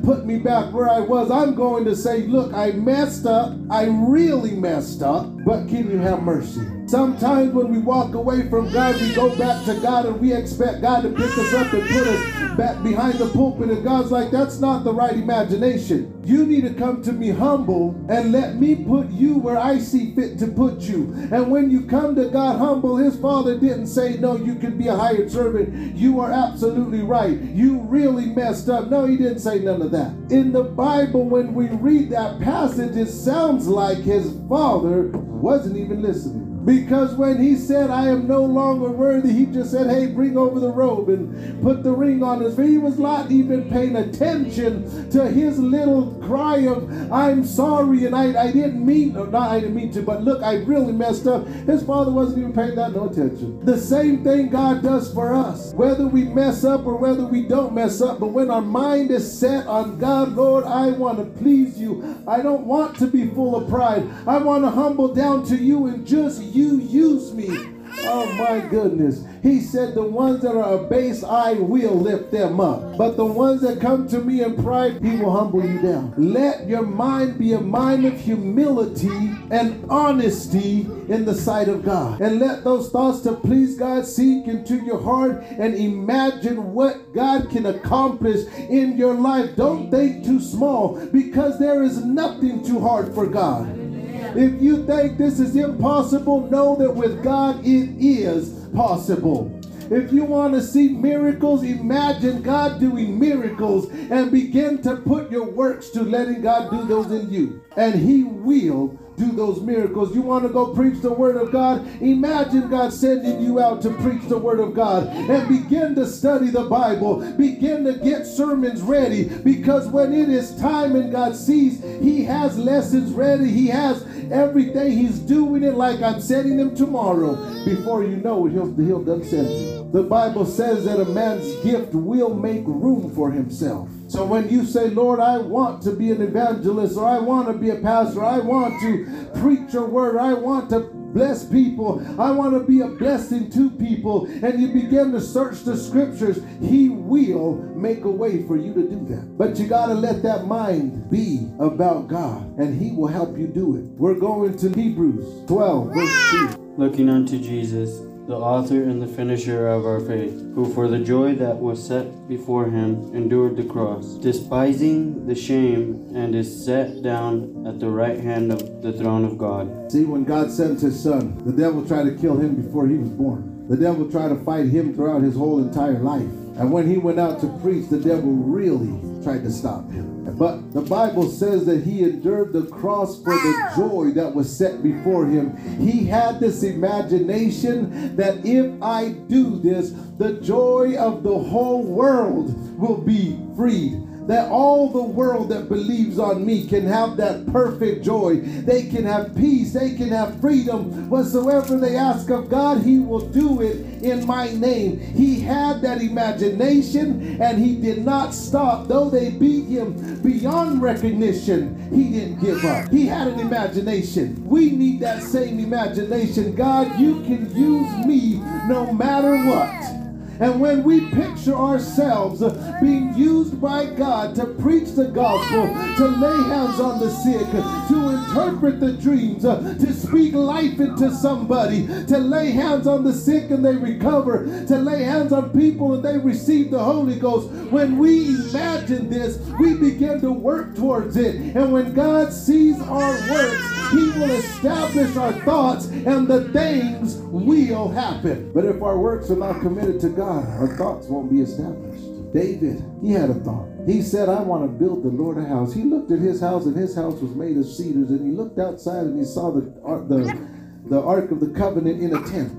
put 0.03 0.25
me 0.25 0.37
back 0.37 0.73
where 0.73 0.89
I 0.89 0.99
was. 0.99 1.31
I'm 1.31 1.55
going 1.55 1.85
to 1.85 1.95
say, 1.95 2.27
Look, 2.27 2.53
I 2.53 2.71
messed 2.71 3.25
up. 3.25 3.55
I 3.69 3.85
really 3.85 4.51
messed 4.51 5.01
up, 5.01 5.27
but 5.45 5.67
can 5.67 5.89
you 5.89 5.97
have 5.97 6.23
mercy? 6.23 6.61
Sometimes 6.89 7.53
when 7.53 7.69
we 7.69 7.77
walk 7.77 8.15
away 8.15 8.49
from 8.49 8.73
God, 8.73 8.99
we 8.99 9.13
go 9.13 9.37
back 9.37 9.63
to 9.65 9.79
God 9.79 10.07
and 10.07 10.19
we 10.19 10.33
expect 10.33 10.81
God 10.81 11.01
to 11.01 11.09
pick 11.09 11.37
us 11.37 11.53
up 11.53 11.71
and 11.71 11.87
put 11.87 12.07
us 12.07 12.57
back 12.57 12.81
behind 12.81 13.19
the 13.19 13.29
pulpit. 13.29 13.69
And 13.69 13.83
God's 13.83 14.09
like, 14.11 14.31
that's 14.31 14.59
not 14.59 14.83
the 14.83 14.91
right 14.91 15.13
imagination. 15.13 16.19
You 16.25 16.47
need 16.47 16.61
to 16.61 16.73
come 16.73 17.03
to 17.03 17.13
me 17.13 17.29
humble 17.29 17.91
and 18.09 18.31
let 18.31 18.55
me 18.55 18.75
put 18.75 19.07
you 19.11 19.37
where 19.37 19.59
I 19.59 19.77
see 19.77 20.15
fit 20.15 20.39
to 20.39 20.47
put 20.47 20.81
you. 20.81 21.13
And 21.31 21.51
when 21.51 21.69
you 21.69 21.85
come 21.85 22.15
to 22.15 22.27
God 22.27 22.57
humble, 22.57 22.97
his 22.97 23.19
father 23.19 23.55
didn't 23.55 23.85
say, 23.85 24.17
no, 24.17 24.35
you 24.35 24.55
can 24.55 24.75
be 24.75 24.87
a 24.87 24.95
hired 24.95 25.31
servant. 25.31 25.95
You 25.95 26.19
are 26.21 26.31
absolutely 26.31 27.03
right. 27.03 27.39
You 27.39 27.81
really 27.81 28.25
messed 28.25 28.67
up. 28.67 28.87
No, 28.87 29.05
he 29.05 29.15
didn't 29.15 29.38
say 29.39 29.59
none 29.59 29.81
of 29.81 29.91
that. 29.91 30.11
In 30.29 30.51
the 30.51 30.63
Bible, 30.63 31.23
when 31.23 31.53
we 31.53 31.67
read 31.67 32.09
that 32.11 32.39
passage, 32.39 32.95
it 32.95 33.07
sounds 33.07 33.67
like 33.67 33.97
his 33.99 34.37
father 34.47 35.07
wasn't 35.07 35.77
even 35.77 36.01
listening. 36.01 36.38
Because 36.65 37.15
when 37.15 37.41
he 37.41 37.55
said, 37.55 37.89
I 37.89 38.07
am 38.07 38.27
no 38.27 38.43
longer 38.43 38.89
worthy, 38.89 39.31
he 39.31 39.45
just 39.45 39.71
said, 39.71 39.87
Hey, 39.87 40.07
bring 40.07 40.37
over 40.37 40.59
the 40.59 40.69
robe 40.69 41.09
and 41.09 41.61
put 41.63 41.83
the 41.83 41.91
ring 41.91 42.21
on 42.21 42.41
his 42.41 42.55
finger. 42.55 42.71
He 42.71 42.77
was 42.77 42.99
not 42.99 43.31
even 43.31 43.69
paying 43.69 43.95
attention 43.95 45.09
to 45.11 45.29
his 45.29 45.57
little 45.57 46.13
cry 46.25 46.57
of, 46.67 47.11
I'm 47.11 47.45
sorry, 47.45 48.05
and 48.05 48.15
I, 48.15 48.47
I 48.47 48.51
didn't 48.51 48.85
mean, 48.85 49.15
or 49.15 49.27
not 49.27 49.49
I 49.49 49.59
didn't 49.61 49.75
mean 49.75 49.91
to, 49.93 50.01
but 50.01 50.23
look, 50.23 50.43
I 50.43 50.55
really 50.55 50.93
messed 50.93 51.27
up. 51.27 51.47
His 51.47 51.83
father 51.83 52.11
wasn't 52.11 52.39
even 52.39 52.53
paying 52.53 52.75
that 52.75 52.93
no 52.93 53.09
attention. 53.09 53.63
The 53.65 53.77
same 53.77 54.23
thing 54.23 54.49
God 54.49 54.83
does 54.83 55.13
for 55.13 55.33
us, 55.33 55.73
whether 55.73 56.07
we 56.07 56.23
mess 56.23 56.63
up 56.63 56.85
or 56.85 56.95
whether 56.95 57.25
we 57.25 57.43
don't 57.43 57.73
mess 57.73 58.01
up. 58.01 58.19
But 58.19 58.27
when 58.27 58.51
our 58.51 58.61
mind 58.61 59.11
is 59.11 59.39
set 59.39 59.65
on 59.67 59.97
God, 59.97 60.33
Lord, 60.33 60.65
I 60.65 60.91
want 60.91 61.19
to 61.19 61.41
please 61.41 61.79
you. 61.79 62.23
I 62.27 62.41
don't 62.41 62.65
want 62.65 62.97
to 62.97 63.07
be 63.07 63.27
full 63.27 63.55
of 63.55 63.69
pride. 63.69 64.07
I 64.27 64.37
want 64.37 64.63
to 64.65 64.69
humble 64.69 65.13
down 65.13 65.45
to 65.45 65.55
you 65.55 65.87
and 65.87 66.05
just 66.05 66.41
you 66.49 66.79
use 66.79 67.33
me. 67.33 67.79
Oh 68.03 68.25
my 68.33 68.65
goodness. 68.67 69.23
He 69.43 69.61
said, 69.61 69.93
The 69.93 70.03
ones 70.03 70.41
that 70.41 70.55
are 70.55 70.83
abased, 70.83 71.23
I 71.23 71.53
will 71.53 71.95
lift 71.95 72.31
them 72.31 72.59
up. 72.59 72.97
But 72.97 73.17
the 73.17 73.25
ones 73.25 73.61
that 73.61 73.81
come 73.81 74.07
to 74.09 74.19
me 74.19 74.43
in 74.43 74.61
pride, 74.63 75.03
he 75.03 75.17
will 75.17 75.31
humble 75.31 75.65
you 75.65 75.81
down. 75.81 76.13
Let 76.17 76.67
your 76.67 76.83
mind 76.83 77.37
be 77.37 77.53
a 77.53 77.59
mind 77.59 78.05
of 78.05 78.19
humility 78.19 79.31
and 79.51 79.85
honesty 79.89 80.81
in 81.09 81.25
the 81.25 81.35
sight 81.35 81.67
of 81.67 81.83
God. 81.83 82.21
And 82.21 82.39
let 82.39 82.63
those 82.63 82.89
thoughts 82.89 83.21
to 83.21 83.33
please 83.35 83.77
God 83.77 84.05
sink 84.05 84.47
into 84.47 84.77
your 84.77 85.01
heart 85.01 85.43
and 85.43 85.75
imagine 85.75 86.73
what 86.73 87.13
God 87.13 87.49
can 87.49 87.65
accomplish 87.65 88.45
in 88.69 88.97
your 88.97 89.13
life. 89.13 89.55
Don't 89.55 89.91
think 89.91 90.25
too 90.25 90.39
small 90.39 91.05
because 91.07 91.59
there 91.59 91.83
is 91.83 92.03
nothing 92.03 92.63
too 92.63 92.79
hard 92.79 93.13
for 93.13 93.25
God. 93.25 93.88
If 94.35 94.61
you 94.61 94.85
think 94.85 95.17
this 95.17 95.39
is 95.39 95.55
impossible, 95.55 96.49
know 96.49 96.75
that 96.75 96.91
with 96.91 97.23
God 97.23 97.65
it 97.65 97.89
is 97.99 98.67
possible. 98.73 99.59
If 99.91 100.13
you 100.13 100.23
want 100.23 100.53
to 100.53 100.61
see 100.61 100.89
miracles, 100.89 101.63
imagine 101.63 102.43
God 102.43 102.79
doing 102.79 103.19
miracles 103.19 103.89
and 103.89 104.31
begin 104.31 104.83
to 104.83 104.97
put 104.97 105.31
your 105.31 105.49
works 105.49 105.89
to 105.91 106.03
letting 106.03 106.41
God 106.41 106.69
do 106.69 106.85
those 106.85 107.11
in 107.11 107.31
you. 107.31 107.63
And 107.75 107.95
He 107.95 108.23
will 108.23 108.99
do 109.19 109.31
those 109.31 109.61
miracles. 109.61 110.15
You 110.15 110.21
want 110.21 110.43
to 110.43 110.49
go 110.49 110.73
preach 110.73 111.01
the 111.01 111.11
word 111.11 111.35
of 111.35 111.51
God? 111.51 111.85
Imagine 112.01 112.69
God 112.69 112.93
sending 112.93 113.41
you 113.41 113.59
out 113.59 113.81
to 113.81 113.89
preach 113.95 114.23
the 114.29 114.37
word 114.37 114.59
of 114.59 114.73
God 114.73 115.07
and 115.07 115.47
begin 115.49 115.93
to 115.95 116.07
study 116.07 116.49
the 116.49 116.63
Bible. 116.63 117.19
Begin 117.33 117.83
to 117.83 117.93
get 117.93 118.25
sermons 118.25 118.81
ready 118.81 119.25
because 119.25 119.87
when 119.87 120.13
it 120.13 120.29
is 120.29 120.55
time 120.59 120.95
and 120.95 121.11
God 121.11 121.35
sees 121.35 121.83
He 122.01 122.23
has 122.25 122.57
lessons 122.57 123.11
ready, 123.11 123.51
He 123.51 123.67
has 123.67 124.03
everything. 124.31 124.97
He's 124.97 125.19
doing 125.19 125.63
it 125.63 125.75
like 125.75 126.01
I'm 126.01 126.21
sending 126.21 126.59
him 126.59 126.75
tomorrow. 126.75 127.35
Before 127.65 128.03
you 128.03 128.17
know 128.17 128.47
it, 128.47 128.53
he'll, 128.53 128.75
he'll 128.75 129.03
done 129.03 129.23
send 129.23 129.49
you. 129.49 129.89
The 129.91 130.03
Bible 130.03 130.45
says 130.45 130.85
that 130.85 130.99
a 130.99 131.05
man's 131.05 131.51
gift 131.63 131.93
will 131.93 132.33
make 132.33 132.63
room 132.65 133.13
for 133.15 133.31
himself. 133.31 133.89
So 134.07 134.25
when 134.25 134.49
you 134.49 134.65
say, 134.65 134.89
Lord, 134.89 135.19
I 135.19 135.37
want 135.37 135.81
to 135.83 135.91
be 135.91 136.11
an 136.11 136.21
evangelist, 136.21 136.97
or 136.97 137.07
I 137.07 137.19
want 137.19 137.47
to 137.47 137.53
be 137.53 137.69
a 137.71 137.75
pastor, 137.75 138.23
I 138.23 138.39
want 138.39 138.79
to 138.81 139.29
preach 139.41 139.73
your 139.73 139.85
word, 139.85 140.17
I 140.17 140.33
want 140.33 140.69
to 140.71 140.98
bless 141.13 141.45
people, 141.45 142.01
I 142.19 142.31
want 142.31 142.53
to 142.53 142.59
be 142.59 142.81
a 142.81 142.87
blessing 142.87 143.49
to 143.51 143.69
people, 143.71 144.25
and 144.25 144.61
you 144.61 144.69
begin 144.69 145.11
to 145.11 145.21
search 145.21 145.63
the 145.63 145.77
scriptures, 145.77 146.39
He 146.61 146.89
will 146.89 147.55
make 147.75 148.03
a 148.05 148.11
way 148.11 148.43
for 148.43 148.57
you 148.57 148.73
to 148.73 148.81
do 148.81 149.05
that. 149.09 149.37
But 149.37 149.57
you 149.57 149.67
got 149.67 149.87
to 149.87 149.93
let 149.93 150.21
that 150.23 150.45
mind 150.45 151.09
be 151.09 151.49
about 151.59 152.07
God, 152.07 152.57
and 152.57 152.79
He 152.79 152.91
will 152.91 153.07
help 153.07 153.37
you 153.37 153.47
do 153.47 153.77
it. 153.77 153.83
We're 153.97 154.19
going 154.19 154.57
to 154.57 154.69
Hebrews 154.69 155.47
12, 155.47 155.93
verse 155.93 156.31
2. 156.31 156.75
Looking 156.77 157.09
unto 157.09 157.39
Jesus 157.39 158.08
the 158.29 158.35
author 158.35 158.83
and 158.83 159.01
the 159.01 159.07
finisher 159.07 159.67
of 159.67 159.87
our 159.87 159.99
faith, 159.99 160.39
who 160.53 160.71
for 160.75 160.87
the 160.87 160.99
joy 160.99 161.33
that 161.33 161.55
was 161.55 161.83
set 161.83 162.05
before 162.27 162.69
him 162.69 163.09
endured 163.15 163.57
the 163.57 163.63
cross, 163.63 164.13
despising 164.19 165.25
the 165.25 165.33
shame, 165.33 166.11
and 166.13 166.35
is 166.35 166.63
set 166.63 167.01
down 167.01 167.65
at 167.65 167.79
the 167.79 167.89
right 167.89 168.19
hand 168.19 168.51
of 168.51 168.83
the 168.83 168.93
throne 168.93 169.25
of 169.25 169.39
God. 169.39 169.91
See, 169.91 170.05
when 170.05 170.25
God 170.25 170.51
sent 170.51 170.79
his 170.79 171.01
son, 171.01 171.43
the 171.43 171.51
devil 171.51 171.83
tried 171.83 172.03
to 172.03 172.15
kill 172.21 172.37
him 172.37 172.61
before 172.61 172.87
he 172.87 172.97
was 172.97 173.09
born. 173.09 173.67
The 173.67 173.77
devil 173.77 174.07
tried 174.11 174.29
to 174.29 174.43
fight 174.43 174.67
him 174.67 174.93
throughout 174.93 175.23
his 175.23 175.35
whole 175.35 175.63
entire 175.63 175.97
life. 175.97 176.29
And 176.59 176.71
when 176.71 176.87
he 176.87 176.97
went 176.97 177.19
out 177.19 177.41
to 177.41 177.47
preach, 177.63 177.89
the 177.89 177.99
devil 177.99 178.31
really 178.31 179.08
tried 179.23 179.43
to 179.43 179.51
stop 179.51 179.89
him. 179.91 180.35
But 180.37 180.71
the 180.73 180.81
Bible 180.81 181.29
says 181.29 181.65
that 181.65 181.83
he 181.83 182.03
endured 182.03 182.53
the 182.53 182.65
cross 182.67 183.21
for 183.21 183.33
the 183.33 183.71
joy 183.75 184.11
that 184.11 184.33
was 184.33 184.55
set 184.55 184.81
before 184.83 185.25
him. 185.25 185.55
He 185.79 186.05
had 186.05 186.39
this 186.39 186.63
imagination 186.63 188.15
that 188.15 188.45
if 188.45 188.81
I 188.81 189.09
do 189.09 189.59
this, 189.59 189.91
the 190.17 190.39
joy 190.41 190.95
of 190.97 191.23
the 191.23 191.37
whole 191.37 191.83
world 191.83 192.79
will 192.79 192.97
be 192.97 193.39
freed 193.55 194.08
that 194.29 194.47
all 194.51 194.91
the 194.91 195.01
world 195.01 195.49
that 195.49 195.67
believes 195.67 196.19
on 196.19 196.45
me 196.45 196.67
can 196.67 196.85
have 196.85 197.17
that 197.17 197.51
perfect 197.51 198.05
joy. 198.05 198.39
They 198.39 198.83
can 198.83 199.03
have 199.03 199.35
peace. 199.35 199.73
They 199.73 199.95
can 199.95 200.09
have 200.09 200.39
freedom. 200.39 201.09
Whatsoever 201.09 201.79
they 201.79 201.95
ask 201.95 202.29
of 202.29 202.47
God, 202.47 202.83
He 202.83 202.99
will 202.99 203.27
do 203.27 203.63
it 203.63 204.03
in 204.03 204.27
my 204.27 204.51
name. 204.51 204.99
He 204.99 205.39
had 205.39 205.81
that 205.81 206.03
imagination 206.03 207.41
and 207.41 207.57
He 207.57 207.75
did 207.75 208.05
not 208.05 208.35
stop. 208.35 208.87
Though 208.87 209.09
they 209.09 209.31
beat 209.31 209.65
Him 209.65 210.21
beyond 210.21 210.79
recognition, 210.79 211.89
He 211.91 212.11
didn't 212.11 212.39
give 212.39 212.63
up. 212.63 212.91
He 212.91 213.07
had 213.07 213.29
an 213.29 213.39
imagination. 213.39 214.45
We 214.45 214.69
need 214.69 214.99
that 214.99 215.23
same 215.23 215.59
imagination. 215.59 216.53
God, 216.53 216.99
you 216.99 217.15
can 217.23 217.51
use 217.55 218.05
me 218.05 218.35
no 218.67 218.93
matter 218.93 219.35
what. 219.49 219.98
And 220.39 220.61
when 220.61 220.83
we 220.83 221.01
picture 221.09 221.53
ourselves 221.53 222.39
being 222.81 223.13
used 223.15 223.59
by 223.61 223.85
God 223.85 224.35
to 224.35 224.45
preach 224.45 224.91
the 224.91 225.05
gospel, 225.05 225.67
to 225.67 226.07
lay 226.07 226.43
hands 226.49 226.79
on 226.79 226.99
the 226.99 227.09
sick, 227.09 227.45
to 227.89 228.09
interpret 228.09 228.79
the 228.79 228.93
dreams, 228.93 229.43
to 229.43 229.93
speak 229.93 230.33
life 230.33 230.79
into 230.79 231.13
somebody, 231.13 231.85
to 232.05 232.17
lay 232.17 232.51
hands 232.51 232.87
on 232.87 233.03
the 233.03 233.13
sick 233.13 233.51
and 233.51 233.65
they 233.65 233.75
recover, 233.75 234.65
to 234.65 234.77
lay 234.77 235.03
hands 235.03 235.33
on 235.33 235.49
people 235.49 235.93
and 235.93 236.03
they 236.03 236.17
receive 236.17 236.71
the 236.71 236.79
Holy 236.79 237.19
Ghost, 237.19 237.49
when 237.69 237.97
we 237.97 238.27
imagine 238.29 239.09
this, 239.09 239.37
we 239.59 239.73
begin 239.73 240.21
to 240.21 240.31
work 240.31 240.75
towards 240.75 241.17
it. 241.17 241.35
And 241.35 241.73
when 241.73 241.93
God 241.93 242.31
sees 242.31 242.79
our 242.81 243.11
works, 243.29 243.91
He 243.91 244.09
will 244.19 244.31
establish 244.31 245.15
our 245.17 245.33
thoughts, 245.41 245.87
and 245.87 246.27
the 246.27 246.47
things 246.49 247.17
will 247.17 247.89
happen. 247.89 248.51
But 248.53 248.65
if 248.65 248.81
our 248.81 248.97
works 248.97 249.29
are 249.29 249.35
not 249.35 249.61
committed 249.61 249.99
to 250.01 250.09
God, 250.09 250.28
our 250.31 250.75
thoughts 250.77 251.07
won't 251.07 251.31
be 251.31 251.41
established. 251.41 252.33
David, 252.33 252.83
he 253.01 253.11
had 253.11 253.29
a 253.29 253.33
thought. 253.33 253.67
He 253.85 254.01
said, 254.01 254.29
I 254.29 254.41
want 254.41 254.63
to 254.63 254.67
build 254.67 255.03
the 255.03 255.09
Lord 255.09 255.37
a 255.37 255.45
house. 255.45 255.73
He 255.73 255.83
looked 255.83 256.11
at 256.11 256.19
his 256.19 256.41
house, 256.41 256.65
and 256.65 256.75
his 256.75 256.95
house 256.95 257.19
was 257.21 257.33
made 257.33 257.57
of 257.57 257.65
cedars, 257.65 258.09
and 258.11 258.21
he 258.21 258.31
looked 258.35 258.59
outside 258.59 259.05
and 259.05 259.17
he 259.17 259.25
saw 259.25 259.51
the, 259.51 259.61
uh, 259.83 260.05
the, 260.07 260.47
the 260.89 261.01
Ark 261.01 261.31
of 261.31 261.39
the 261.39 261.49
Covenant 261.49 262.01
in 262.01 262.15
a 262.15 262.21
tent. 262.29 262.51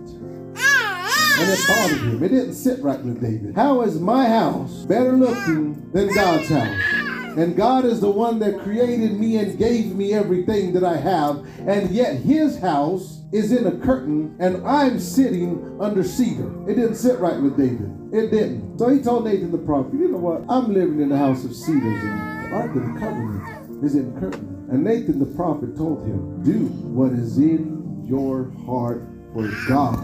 And 1.41 1.49
it 1.49 1.61
bothered 1.67 1.99
him. 1.99 2.23
It 2.23 2.29
didn't 2.29 2.55
sit 2.55 2.83
right 2.83 3.01
with 3.03 3.21
David. 3.21 3.55
How 3.55 3.83
is 3.83 3.99
my 4.01 4.27
house 4.27 4.85
better 4.85 5.13
looking 5.13 5.91
than 5.93 6.13
God's 6.15 6.49
house? 6.49 6.90
And 7.39 7.57
God 7.57 7.85
is 7.85 8.01
the 8.01 8.11
one 8.11 8.39
that 8.41 8.61
created 8.61 9.19
me 9.19 9.37
and 9.37 9.59
gave 9.59 9.95
me 9.95 10.13
everything 10.13 10.73
that 10.73 10.85
I 10.85 10.97
have. 10.97 11.47
And 11.67 11.91
yet 11.91 12.17
his 12.17 12.59
house 12.59 13.23
is 13.33 13.53
in 13.53 13.67
a 13.67 13.79
curtain 13.85 14.37
and 14.41 14.67
I'm 14.67 14.99
sitting 14.99 15.79
under 15.81 16.03
cedar. 16.03 16.51
It 16.69 16.75
didn't 16.75 16.97
sit 16.97 17.19
right 17.21 17.41
with 17.41 17.57
David. 17.57 17.91
It 18.13 18.31
didn't. 18.31 18.79
So 18.79 18.89
he 18.89 19.01
told 19.01 19.25
Nathan 19.25 19.53
the 19.53 19.59
prophet, 19.59 19.95
you 19.95 20.09
know 20.09 20.19
what? 20.19 20.43
I'm 20.49 20.75
living 20.75 21.01
in 21.01 21.13
a 21.13 21.19
house 21.19 21.45
of 21.45 21.55
cedars 21.55 22.03
and 22.03 22.45
the 22.45 22.57
Ark 22.57 22.75
of 22.75 22.83
the 22.83 22.99
Covenant 22.99 23.85
is 23.85 23.95
in 23.95 24.17
a 24.17 24.21
curtain. 24.21 24.67
And 24.71 24.85
Nathan 24.85 25.19
the 25.19 25.37
prophet 25.37 25.77
told 25.77 26.05
him, 26.07 26.43
do 26.43 26.67
what 26.89 27.13
is 27.13 27.39
in 27.39 28.05
your 28.07 28.51
heart 28.67 29.03
for 29.33 29.49
God 29.69 29.99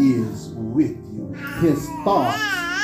is 0.00 0.48
with 0.56 0.96
you. 1.12 1.32
His 1.60 1.86
thoughts 2.04 2.42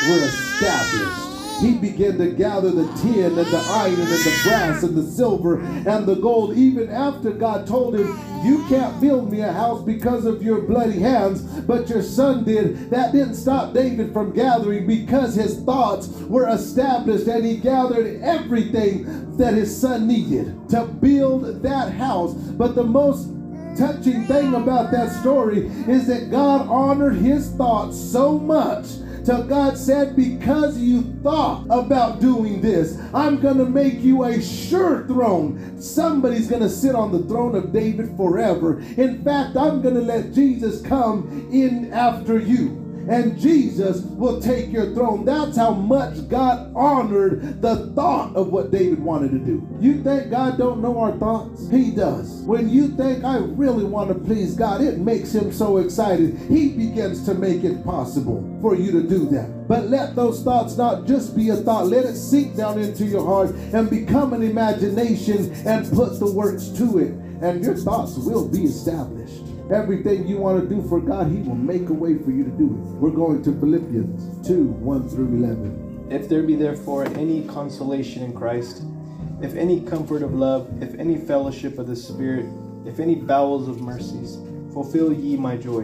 were 0.08 0.18
established. 0.18 1.27
He 1.60 1.74
began 1.74 2.18
to 2.18 2.30
gather 2.30 2.70
the 2.70 2.86
tin 3.02 3.36
and 3.36 3.46
the 3.46 3.66
iron 3.70 4.00
and 4.00 4.08
the 4.08 4.40
brass 4.44 4.82
and 4.84 4.96
the 4.96 5.02
silver 5.02 5.60
and 5.60 6.06
the 6.06 6.14
gold, 6.14 6.56
even 6.56 6.88
after 6.88 7.30
God 7.32 7.66
told 7.66 7.96
him, 7.96 8.06
You 8.44 8.64
can't 8.68 9.00
build 9.00 9.32
me 9.32 9.40
a 9.40 9.52
house 9.52 9.82
because 9.82 10.24
of 10.24 10.42
your 10.42 10.62
bloody 10.62 11.00
hands, 11.00 11.42
but 11.62 11.88
your 11.88 12.02
son 12.02 12.44
did. 12.44 12.90
That 12.90 13.12
didn't 13.12 13.34
stop 13.34 13.74
David 13.74 14.12
from 14.12 14.32
gathering 14.32 14.86
because 14.86 15.34
his 15.34 15.60
thoughts 15.62 16.08
were 16.28 16.48
established 16.48 17.26
and 17.26 17.44
he 17.44 17.56
gathered 17.56 18.20
everything 18.22 19.36
that 19.36 19.54
his 19.54 19.76
son 19.76 20.06
needed 20.06 20.68
to 20.70 20.84
build 20.84 21.62
that 21.62 21.92
house. 21.92 22.34
But 22.34 22.76
the 22.76 22.84
most 22.84 23.30
touching 23.76 24.24
thing 24.26 24.54
about 24.54 24.90
that 24.92 25.12
story 25.20 25.66
is 25.88 26.06
that 26.06 26.30
God 26.30 26.68
honored 26.68 27.16
his 27.16 27.50
thoughts 27.50 27.96
so 27.98 28.38
much 28.38 28.86
till 29.28 29.42
God 29.42 29.76
said, 29.76 30.16
Because 30.16 30.78
you 30.78 31.02
thought 31.22 31.66
about 31.68 32.18
doing 32.18 32.62
this, 32.62 32.98
I'm 33.12 33.38
going 33.40 33.58
to 33.58 33.66
make 33.66 34.00
you 34.00 34.24
a 34.24 34.40
sure 34.40 35.06
throne. 35.06 35.78
Somebody's 35.78 36.48
going 36.48 36.62
to 36.62 36.70
sit 36.70 36.94
on 36.94 37.12
the 37.12 37.22
throne 37.28 37.54
of 37.54 37.70
David 37.70 38.16
forever. 38.16 38.80
In 38.96 39.22
fact, 39.22 39.54
I'm 39.54 39.82
going 39.82 39.96
to 39.96 40.00
let 40.00 40.32
Jesus 40.32 40.80
come 40.80 41.46
in 41.52 41.92
after 41.92 42.38
you 42.38 42.87
and 43.08 43.38
Jesus 43.38 44.02
will 44.02 44.40
take 44.40 44.70
your 44.70 44.92
throne. 44.94 45.24
That's 45.24 45.56
how 45.56 45.72
much 45.72 46.28
God 46.28 46.72
honored 46.76 47.62
the 47.62 47.86
thought 47.94 48.36
of 48.36 48.48
what 48.48 48.70
David 48.70 48.98
wanted 49.02 49.30
to 49.32 49.38
do. 49.38 49.66
You 49.80 50.02
think 50.02 50.30
God 50.30 50.58
don't 50.58 50.82
know 50.82 50.98
our 50.98 51.16
thoughts? 51.16 51.70
He 51.70 51.90
does. 51.90 52.42
When 52.42 52.68
you 52.68 52.88
think 52.88 53.24
I 53.24 53.38
really 53.38 53.84
want 53.84 54.08
to 54.08 54.14
please 54.14 54.54
God, 54.54 54.82
it 54.82 54.98
makes 54.98 55.34
him 55.34 55.52
so 55.52 55.78
excited. 55.78 56.36
He 56.48 56.70
begins 56.70 57.24
to 57.24 57.34
make 57.34 57.64
it 57.64 57.82
possible 57.84 58.58
for 58.60 58.74
you 58.74 58.92
to 58.92 59.02
do 59.02 59.26
that. 59.30 59.66
But 59.68 59.88
let 59.88 60.14
those 60.14 60.42
thoughts 60.42 60.76
not 60.76 61.06
just 61.06 61.34
be 61.34 61.48
a 61.48 61.56
thought. 61.56 61.86
Let 61.86 62.04
it 62.04 62.16
sink 62.16 62.56
down 62.56 62.78
into 62.78 63.04
your 63.04 63.24
heart 63.24 63.54
and 63.72 63.88
become 63.88 64.32
an 64.34 64.42
imagination 64.42 65.52
and 65.66 65.90
put 65.92 66.18
the 66.18 66.30
works 66.30 66.68
to 66.68 66.98
it. 66.98 67.12
And 67.40 67.64
your 67.64 67.76
thoughts 67.76 68.16
will 68.16 68.48
be 68.48 68.64
established. 68.64 69.47
Everything 69.70 70.26
you 70.26 70.38
want 70.38 70.62
to 70.62 70.66
do 70.66 70.80
for 70.88 70.98
God, 70.98 71.30
He 71.30 71.40
will 71.40 71.54
make 71.54 71.90
a 71.90 71.92
way 71.92 72.16
for 72.16 72.30
you 72.30 72.42
to 72.42 72.50
do 72.50 72.64
it. 72.64 72.88
We're 72.96 73.10
going 73.10 73.42
to 73.42 73.52
Philippians 73.60 74.48
2 74.48 74.64
1 74.64 75.08
through 75.10 75.26
11. 75.26 76.08
If 76.10 76.26
there 76.26 76.42
be 76.42 76.56
therefore 76.56 77.04
any 77.04 77.44
consolation 77.48 78.22
in 78.22 78.32
Christ, 78.32 78.82
if 79.42 79.54
any 79.56 79.82
comfort 79.82 80.22
of 80.22 80.32
love, 80.32 80.82
if 80.82 80.94
any 80.98 81.18
fellowship 81.18 81.78
of 81.78 81.86
the 81.86 81.94
Spirit, 81.94 82.46
if 82.86 82.98
any 82.98 83.14
bowels 83.14 83.68
of 83.68 83.82
mercies, 83.82 84.38
fulfill 84.72 85.12
ye 85.12 85.36
my 85.36 85.54
joy, 85.58 85.82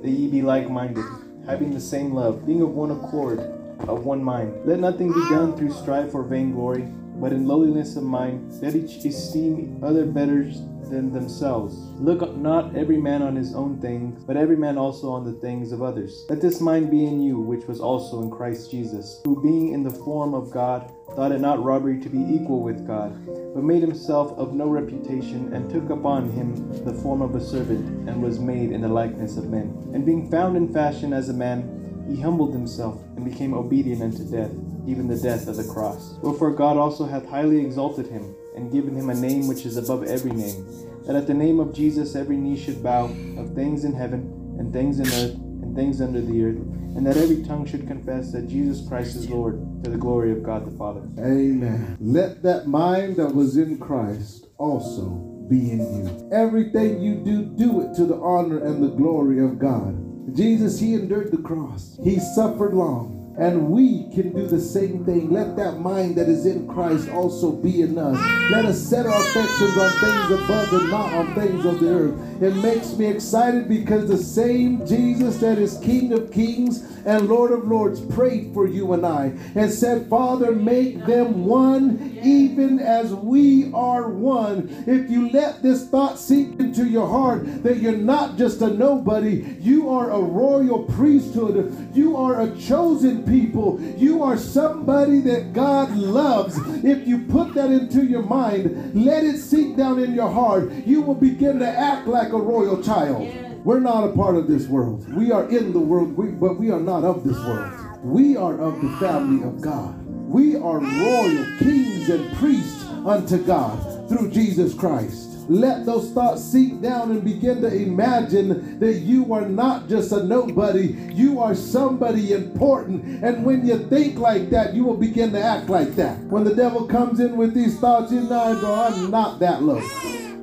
that 0.00 0.08
ye 0.08 0.28
be 0.28 0.40
like 0.40 0.70
minded, 0.70 1.04
having 1.44 1.74
the 1.74 1.80
same 1.80 2.14
love, 2.14 2.46
being 2.46 2.62
of 2.62 2.70
one 2.70 2.90
accord, 2.90 3.40
of 3.80 4.06
one 4.06 4.24
mind. 4.24 4.64
Let 4.64 4.80
nothing 4.80 5.12
be 5.12 5.28
done 5.28 5.54
through 5.58 5.74
strife 5.74 6.14
or 6.14 6.22
vainglory, 6.22 6.88
but 7.20 7.32
in 7.32 7.46
lowliness 7.46 7.96
of 7.96 8.02
mind, 8.02 8.52
let 8.62 8.74
each 8.74 9.04
esteem 9.04 9.80
other 9.82 10.06
better 10.06 10.44
than 10.90 11.12
themselves. 11.12 11.74
Look 11.98 12.36
not 12.36 12.76
every 12.76 12.98
man 12.98 13.22
on 13.22 13.34
his 13.34 13.54
own 13.54 13.80
things, 13.80 14.22
but 14.24 14.36
every 14.36 14.56
man 14.56 14.78
also 14.78 15.10
on 15.10 15.24
the 15.24 15.32
things 15.40 15.72
of 15.72 15.82
others. 15.82 16.24
Let 16.28 16.40
this 16.40 16.60
mind 16.60 16.90
be 16.90 17.04
in 17.04 17.20
you, 17.22 17.38
which 17.38 17.66
was 17.66 17.80
also 17.80 18.22
in 18.22 18.30
Christ 18.30 18.70
Jesus, 18.70 19.20
who 19.24 19.42
being 19.42 19.72
in 19.72 19.82
the 19.82 19.90
form 19.90 20.34
of 20.34 20.50
God, 20.50 20.92
thought 21.14 21.32
it 21.32 21.40
not 21.40 21.62
robbery 21.62 22.00
to 22.00 22.08
be 22.08 22.18
equal 22.18 22.62
with 22.62 22.86
God, 22.86 23.12
but 23.26 23.64
made 23.64 23.82
himself 23.82 24.32
of 24.38 24.54
no 24.54 24.68
reputation, 24.68 25.52
and 25.52 25.70
took 25.70 25.90
upon 25.90 26.30
him 26.30 26.54
the 26.84 26.94
form 26.94 27.22
of 27.22 27.34
a 27.34 27.40
servant, 27.40 28.08
and 28.08 28.22
was 28.22 28.38
made 28.38 28.70
in 28.70 28.80
the 28.80 28.88
likeness 28.88 29.36
of 29.36 29.48
men. 29.48 29.90
And 29.94 30.04
being 30.04 30.30
found 30.30 30.56
in 30.56 30.72
fashion 30.72 31.12
as 31.12 31.28
a 31.28 31.32
man, 31.32 31.75
he 32.08 32.20
humbled 32.20 32.52
himself, 32.52 33.00
and 33.16 33.24
became 33.24 33.54
obedient 33.54 34.02
unto 34.02 34.24
death, 34.30 34.50
even 34.86 35.08
the 35.08 35.16
death 35.16 35.48
of 35.48 35.56
the 35.56 35.64
cross. 35.64 36.14
Wherefore 36.22 36.52
God 36.52 36.76
also 36.76 37.04
hath 37.04 37.26
highly 37.28 37.64
exalted 37.64 38.06
him 38.06 38.34
and 38.54 38.72
given 38.72 38.94
him 38.96 39.10
a 39.10 39.14
name 39.14 39.48
which 39.48 39.66
is 39.66 39.76
above 39.76 40.04
every 40.04 40.32
name, 40.32 40.64
that 41.06 41.16
at 41.16 41.26
the 41.26 41.34
name 41.34 41.60
of 41.60 41.74
Jesus 41.74 42.14
every 42.14 42.36
knee 42.36 42.58
should 42.58 42.82
bow, 42.82 43.04
of 43.36 43.54
things 43.54 43.84
in 43.84 43.92
heaven, 43.92 44.56
and 44.58 44.72
things 44.72 44.98
in 44.98 45.06
earth, 45.06 45.34
and 45.34 45.74
things 45.76 46.00
under 46.00 46.20
the 46.20 46.44
earth, 46.44 46.56
and 46.96 47.06
that 47.06 47.16
every 47.16 47.42
tongue 47.42 47.66
should 47.66 47.86
confess 47.86 48.32
that 48.32 48.48
Jesus 48.48 48.86
Christ 48.88 49.16
is 49.16 49.28
Lord, 49.28 49.84
to 49.84 49.90
the 49.90 49.98
glory 49.98 50.32
of 50.32 50.42
God 50.42 50.66
the 50.66 50.76
Father. 50.78 51.02
Amen. 51.18 51.96
Let 52.00 52.42
that 52.42 52.66
mind 52.66 53.16
that 53.16 53.34
was 53.34 53.56
in 53.56 53.78
Christ 53.78 54.46
also 54.56 55.10
be 55.50 55.72
in 55.72 55.80
you. 55.80 56.30
Everything 56.32 57.00
you 57.00 57.16
do, 57.16 57.44
do 57.44 57.82
it 57.82 57.94
to 57.96 58.04
the 58.04 58.16
honor 58.16 58.64
and 58.64 58.82
the 58.82 58.88
glory 58.88 59.44
of 59.44 59.58
God. 59.58 60.05
Jesus, 60.32 60.80
He 60.80 60.94
endured 60.94 61.30
the 61.30 61.38
cross, 61.38 61.98
He 62.02 62.18
suffered 62.18 62.74
long. 62.74 63.15
And 63.38 63.68
we 63.68 64.04
can 64.14 64.32
do 64.32 64.46
the 64.46 64.60
same 64.60 65.04
thing. 65.04 65.30
Let 65.30 65.56
that 65.56 65.78
mind 65.78 66.16
that 66.16 66.28
is 66.28 66.46
in 66.46 66.66
Christ 66.66 67.10
also 67.10 67.52
be 67.52 67.82
in 67.82 67.98
us. 67.98 68.16
Let 68.50 68.64
us 68.64 68.80
set 68.80 69.04
our 69.04 69.20
affections 69.20 69.76
on 69.76 69.90
things 69.90 70.42
above 70.42 70.72
and 70.72 70.90
not 70.90 71.12
on 71.12 71.34
things 71.34 71.64
of 71.66 71.80
the 71.80 71.90
earth. 71.90 72.42
It 72.42 72.54
makes 72.56 72.96
me 72.96 73.06
excited 73.06 73.68
because 73.68 74.08
the 74.08 74.16
same 74.16 74.86
Jesus 74.86 75.36
that 75.38 75.58
is 75.58 75.78
King 75.78 76.12
of 76.12 76.30
Kings 76.32 76.96
and 77.06 77.28
Lord 77.28 77.52
of 77.52 77.68
Lords 77.68 78.00
prayed 78.00 78.52
for 78.52 78.66
you 78.66 78.92
and 78.92 79.06
I 79.06 79.32
and 79.54 79.72
said, 79.72 80.08
Father, 80.10 80.52
make 80.52 81.06
them 81.06 81.44
one 81.44 82.18
even 82.22 82.80
as 82.80 83.14
we 83.14 83.70
are 83.72 84.10
one. 84.10 84.84
If 84.86 85.08
you 85.08 85.30
let 85.30 85.62
this 85.62 85.88
thought 85.88 86.18
sink 86.18 86.58
into 86.58 86.86
your 86.86 87.06
heart 87.06 87.62
that 87.62 87.78
you're 87.78 87.92
not 87.92 88.36
just 88.36 88.60
a 88.60 88.68
nobody, 88.68 89.56
you 89.60 89.88
are 89.88 90.10
a 90.10 90.20
royal 90.20 90.84
priesthood, 90.84 91.90
you 91.94 92.16
are 92.16 92.40
a 92.40 92.56
chosen 92.56 93.22
people, 93.26 93.80
you 93.96 94.22
are 94.22 94.36
somebody 94.36 95.20
that 95.20 95.52
God 95.52 95.96
loves. 95.96 96.56
If 96.84 97.06
you 97.06 97.26
put 97.26 97.54
that 97.54 97.70
into 97.70 98.04
your 98.04 98.22
mind, 98.22 98.94
let 98.94 99.24
it 99.24 99.38
sink 99.38 99.76
down 99.76 99.98
in 99.98 100.14
your 100.14 100.30
heart, 100.30 100.70
you 100.86 101.02
will 101.02 101.14
begin 101.14 101.58
to 101.58 101.68
act 101.68 102.06
like 102.06 102.32
a 102.32 102.38
royal 102.38 102.82
child. 102.82 103.28
We're 103.64 103.80
not 103.80 104.04
a 104.04 104.12
part 104.12 104.36
of 104.36 104.46
this 104.46 104.66
world. 104.68 105.12
We 105.12 105.32
are 105.32 105.48
in 105.48 105.72
the 105.72 105.80
world, 105.80 106.16
but 106.38 106.58
we 106.58 106.70
are 106.70 106.80
not 106.80 107.02
of 107.04 107.24
this 107.24 107.36
world. 107.38 107.72
We 108.02 108.36
are 108.36 108.58
of 108.60 108.80
the 108.80 108.96
family 108.98 109.44
of 109.46 109.60
God. 109.60 110.00
We 110.06 110.56
are 110.56 110.78
royal 110.78 111.44
kings 111.58 112.08
and 112.08 112.36
priests 112.36 112.84
unto 113.04 113.38
God 113.38 114.08
through 114.08 114.30
Jesus 114.30 114.72
Christ. 114.74 115.35
Let 115.48 115.86
those 115.86 116.10
thoughts 116.10 116.42
sink 116.42 116.82
down 116.82 117.10
and 117.10 117.22
begin 117.22 117.62
to 117.62 117.72
imagine 117.72 118.78
that 118.80 118.94
you 118.94 119.32
are 119.32 119.48
not 119.48 119.88
just 119.88 120.12
a 120.12 120.24
nobody, 120.24 120.96
you 121.12 121.40
are 121.40 121.54
somebody 121.54 122.32
important. 122.32 123.24
And 123.24 123.44
when 123.44 123.66
you 123.66 123.78
think 123.88 124.18
like 124.18 124.50
that, 124.50 124.74
you 124.74 124.84
will 124.84 124.96
begin 124.96 125.32
to 125.32 125.40
act 125.42 125.68
like 125.68 125.94
that. 125.96 126.18
When 126.24 126.44
the 126.44 126.54
devil 126.54 126.86
comes 126.86 127.20
in 127.20 127.36
with 127.36 127.54
these 127.54 127.78
thoughts, 127.78 128.10
you 128.10 128.22
know, 128.22 128.58
go, 128.60 128.74
I'm 128.74 129.10
not 129.10 129.38
that 129.40 129.62
low. 129.62 129.82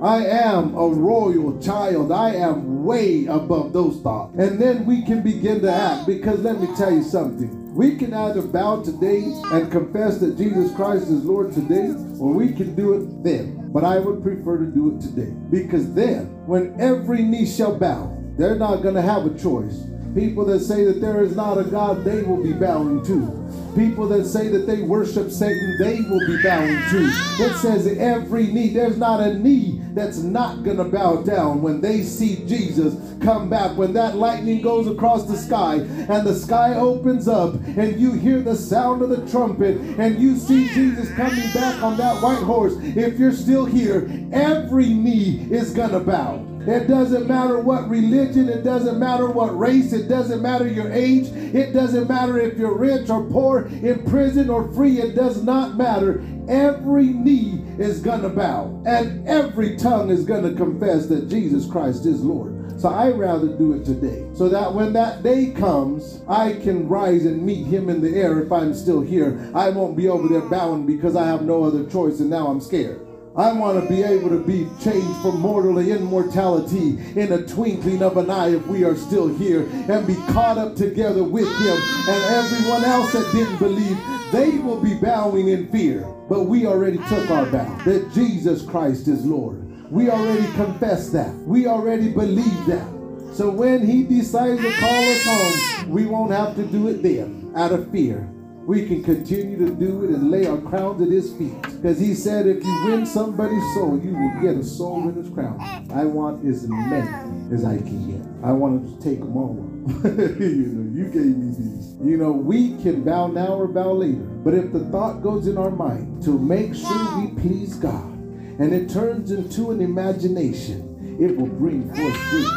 I 0.02 0.26
am 0.26 0.76
a 0.76 0.88
royal 0.88 1.62
child. 1.62 2.12
I 2.12 2.36
am 2.36 2.84
way 2.84 3.26
above 3.26 3.72
those 3.72 4.02
thoughts. 4.02 4.36
And 4.38 4.60
then 4.60 4.86
we 4.86 5.02
can 5.02 5.22
begin 5.22 5.62
to 5.62 5.72
act 5.72 6.08
because 6.08 6.40
let 6.42 6.60
me 6.60 6.68
tell 6.76 6.92
you 6.92 7.04
something. 7.04 7.74
We 7.74 7.96
can 7.96 8.14
either 8.14 8.42
bow 8.42 8.84
today 8.84 9.24
and 9.46 9.72
confess 9.72 10.20
that 10.20 10.38
Jesus 10.38 10.76
Christ 10.76 11.04
is 11.04 11.24
Lord 11.24 11.54
today, 11.54 11.90
or 12.20 12.34
we 12.34 12.52
can 12.54 12.76
do 12.76 12.94
it 12.94 13.24
then. 13.24 13.63
But 13.74 13.84
I 13.84 13.98
would 13.98 14.22
prefer 14.22 14.60
to 14.60 14.66
do 14.68 14.96
it 14.96 15.02
today 15.02 15.34
because 15.50 15.92
then, 15.96 16.26
when 16.46 16.80
every 16.80 17.24
knee 17.24 17.48
shall 17.48 17.76
bow, 17.76 18.16
they're 18.38 18.56
not 18.56 18.84
going 18.84 18.94
to 18.94 19.02
have 19.02 19.26
a 19.26 19.38
choice. 19.38 19.86
People 20.14 20.46
that 20.46 20.60
say 20.60 20.86
that 20.86 21.02
there 21.02 21.24
is 21.24 21.36
not 21.36 21.58
a 21.58 21.64
God, 21.64 22.04
they 22.04 22.22
will 22.22 22.42
be 22.42 22.54
bowing 22.54 23.04
to. 23.06 23.44
People 23.76 24.08
that 24.10 24.26
say 24.26 24.48
that 24.50 24.68
they 24.68 24.84
worship 24.84 25.32
Satan, 25.32 25.76
they 25.80 26.02
will 26.02 26.20
be 26.28 26.42
bowing 26.44 26.78
to. 26.92 27.10
It 27.44 27.56
says 27.58 27.88
every 27.98 28.48
knee, 28.48 28.70
there's 28.70 28.98
not 28.98 29.20
a 29.22 29.34
knee 29.34 29.82
that's 29.94 30.20
not 30.20 30.64
going 30.64 30.78
to 30.78 30.84
bow 30.84 31.24
down 31.24 31.64
when 31.64 31.82
they 31.82 32.04
see 32.04 32.46
Jesus 32.46 32.96
come 33.24 33.50
back. 33.50 33.76
When 33.76 33.94
that 33.94 34.18
lightning 34.18 34.62
goes 34.62 34.88
across 34.88 35.26
the 35.26 35.38
sky 35.38 35.76
and 35.76 36.28
the 36.28 36.36
sky 36.36 36.76
opens 36.76 37.28
up 37.28 37.56
and 37.56 38.00
you 38.00 38.12
hear 38.14 38.42
the 38.42 38.56
sound 38.56 39.02
of 39.02 39.10
the 39.10 39.28
trumpet 39.32 39.78
and 39.98 40.20
you 40.22 40.38
see 40.38 40.68
Jesus 40.70 41.10
coming 41.16 41.52
back 41.54 41.82
on 41.82 41.98
that 41.98 42.22
white 42.22 42.44
horse, 42.44 42.76
if 42.78 43.18
you're 43.18 43.34
still 43.34 43.66
here, 43.66 44.08
every 44.32 44.90
knee 44.90 45.48
is 45.50 45.74
going 45.74 45.92
to 45.92 46.00
bow. 46.00 46.53
It 46.68 46.88
doesn't 46.88 47.28
matter 47.28 47.60
what 47.60 47.90
religion, 47.90 48.48
it 48.48 48.64
doesn't 48.64 48.98
matter 48.98 49.28
what 49.28 49.58
race, 49.58 49.92
it 49.92 50.08
doesn't 50.08 50.42
matter 50.42 50.68
your 50.68 50.92
age, 50.92 51.28
it 51.28 51.74
doesn't 51.74 52.08
matter 52.08 52.40
if 52.40 52.58
you're 52.58 52.78
rich 52.78 53.10
or 53.10 53.26
poor, 53.26 53.68
in 53.68 54.06
prison 54.06 54.50
or 54.50 54.72
free, 54.72 55.02
it 55.02 55.14
does 55.14 55.44
not 55.44 55.76
matter. 55.76 56.24
Every 56.48 57.08
knee 57.08 57.64
is 57.78 58.00
gonna 58.00 58.30
bow, 58.30 58.82
and 58.86 59.28
every 59.28 59.76
tongue 59.76 60.10
is 60.10 60.24
gonna 60.24 60.54
confess 60.54 61.08
that 61.08 61.28
Jesus 61.28 61.70
Christ 61.70 62.06
is 62.06 62.24
Lord. 62.24 62.80
So 62.80 62.90
I 62.90 63.12
rather 63.12 63.48
do 63.48 63.74
it 63.74 63.86
today. 63.86 64.26
So 64.34 64.50
that 64.50 64.74
when 64.74 64.94
that 64.94 65.24
day 65.24 65.52
comes, 65.52 66.22
I 66.28 66.54
can 66.54 66.88
rise 66.88 67.26
and 67.26 67.46
meet 67.46 67.66
him 67.68 67.90
in 67.90 68.02
the 68.02 68.16
air 68.16 68.40
if 68.40 68.52
I'm 68.52 68.74
still 68.74 69.02
here. 69.02 69.50
I 69.54 69.70
won't 69.70 69.96
be 69.96 70.10
over 70.10 70.28
there 70.28 70.50
bowing 70.50 70.86
because 70.86 71.16
I 71.16 71.26
have 71.26 71.44
no 71.44 71.64
other 71.64 71.86
choice 71.86 72.20
and 72.20 72.30
now 72.30 72.48
I'm 72.48 72.60
scared. 72.60 73.06
I 73.36 73.52
want 73.52 73.82
to 73.82 73.90
be 73.90 74.04
able 74.04 74.30
to 74.30 74.40
be 74.40 74.70
changed 74.80 75.22
from 75.24 75.40
mortal 75.40 75.76
to 75.76 75.82
immortality 75.82 77.00
in 77.20 77.32
a 77.32 77.44
twinkling 77.44 78.04
of 78.04 78.18
an 78.18 78.30
eye 78.30 78.54
if 78.54 78.68
we 78.68 78.84
are 78.84 78.96
still 78.96 79.28
here 79.28 79.68
and 79.90 80.06
be 80.06 80.14
caught 80.32 80.60
up 80.60 80.76
together 80.76 81.24
with 81.24 81.48
him 81.48 81.78
and 82.10 82.24
everyone 82.36 82.86
else 82.86 83.12
that 83.14 83.28
didn't 83.32 83.58
believe. 83.58 83.98
They 84.32 84.60
will 84.60 84.80
be 84.80 84.94
bowing 84.96 85.48
in 85.48 85.72
fear 85.72 86.08
but 86.30 86.44
we 86.44 86.68
already 86.68 86.98
took 87.10 87.30
our 87.32 87.48
bow 87.48 87.76
that 87.86 88.12
Jesus 88.14 88.62
Christ 88.62 89.08
is 89.08 89.26
Lord. 89.26 89.92
We 89.92 90.12
already 90.12 90.52
confessed 90.54 91.12
that. 91.14 91.34
We 91.38 91.66
already 91.66 92.10
believe 92.10 92.66
that. 92.68 92.88
So 93.34 93.50
when 93.50 93.86
he 93.86 94.04
decides 94.04 94.62
to 94.62 94.72
call 94.74 95.04
us 95.04 95.24
home 95.24 95.90
we 95.90 96.06
won't 96.06 96.32
have 96.32 96.56
to 96.56 96.66
do 96.66 96.88
it 96.88 97.02
then 97.02 97.52
out 97.56 97.72
of 97.72 97.90
fear 97.92 98.30
we 98.66 98.86
can 98.88 99.04
continue 99.04 99.58
to 99.58 99.74
do 99.74 100.06
it 100.06 100.12
and 100.12 100.32
lay 100.32 100.48
our 100.48 100.58
crowns 100.58 101.02
at 101.02 101.10
his 101.10 101.34
feet. 101.34 101.62
Because 101.62 102.00
he 102.00 102.14
said, 102.14 102.48
if 102.48 102.64
you 102.64 102.86
win 102.86 103.06
somebody's 103.06 103.64
soul, 103.74 104.00
you 104.02 104.16
will 104.16 104.42
get 104.42 104.56
a 104.56 104.64
soul 104.64 105.02
winner's 105.02 105.30
crown. 105.30 105.60
I 105.94 106.06
want 106.06 106.46
as 106.46 106.66
many 106.68 107.54
as 107.54 107.66
I 107.66 107.78
can 107.78 108.10
get. 108.10 108.46
I 108.48 108.54
want 108.54 109.02
to 109.02 109.04
take 109.04 109.20
them 109.20 109.36
all. 109.36 109.70
you 110.06 110.68
know, 110.68 110.98
you 110.98 111.06
gave 111.06 111.38
me 111.38 111.54
these. 111.58 111.96
You 112.02 112.16
know, 112.16 112.32
we 112.32 112.82
can 112.82 113.04
bow 113.04 113.28
now 113.28 113.56
or 113.56 113.68
bow 113.68 113.92
later. 113.92 114.22
But 114.22 114.54
if 114.54 114.72
the 114.72 114.86
thought 114.92 115.22
goes 115.22 115.48
in 115.48 115.58
our 115.58 115.72
mind 115.72 116.24
to 116.24 116.40
make 116.40 116.74
sure 116.74 117.20
we 117.20 117.28
please 117.42 117.76
God, 117.76 118.12
and 118.60 118.74
it 118.74 118.90
turns 118.90 119.32
into 119.32 119.72
an 119.72 119.82
imagination, 119.82 121.18
it 121.20 121.36
will 121.36 121.48
bring 121.48 121.94
forth 121.94 122.16
fruit. 122.16 122.48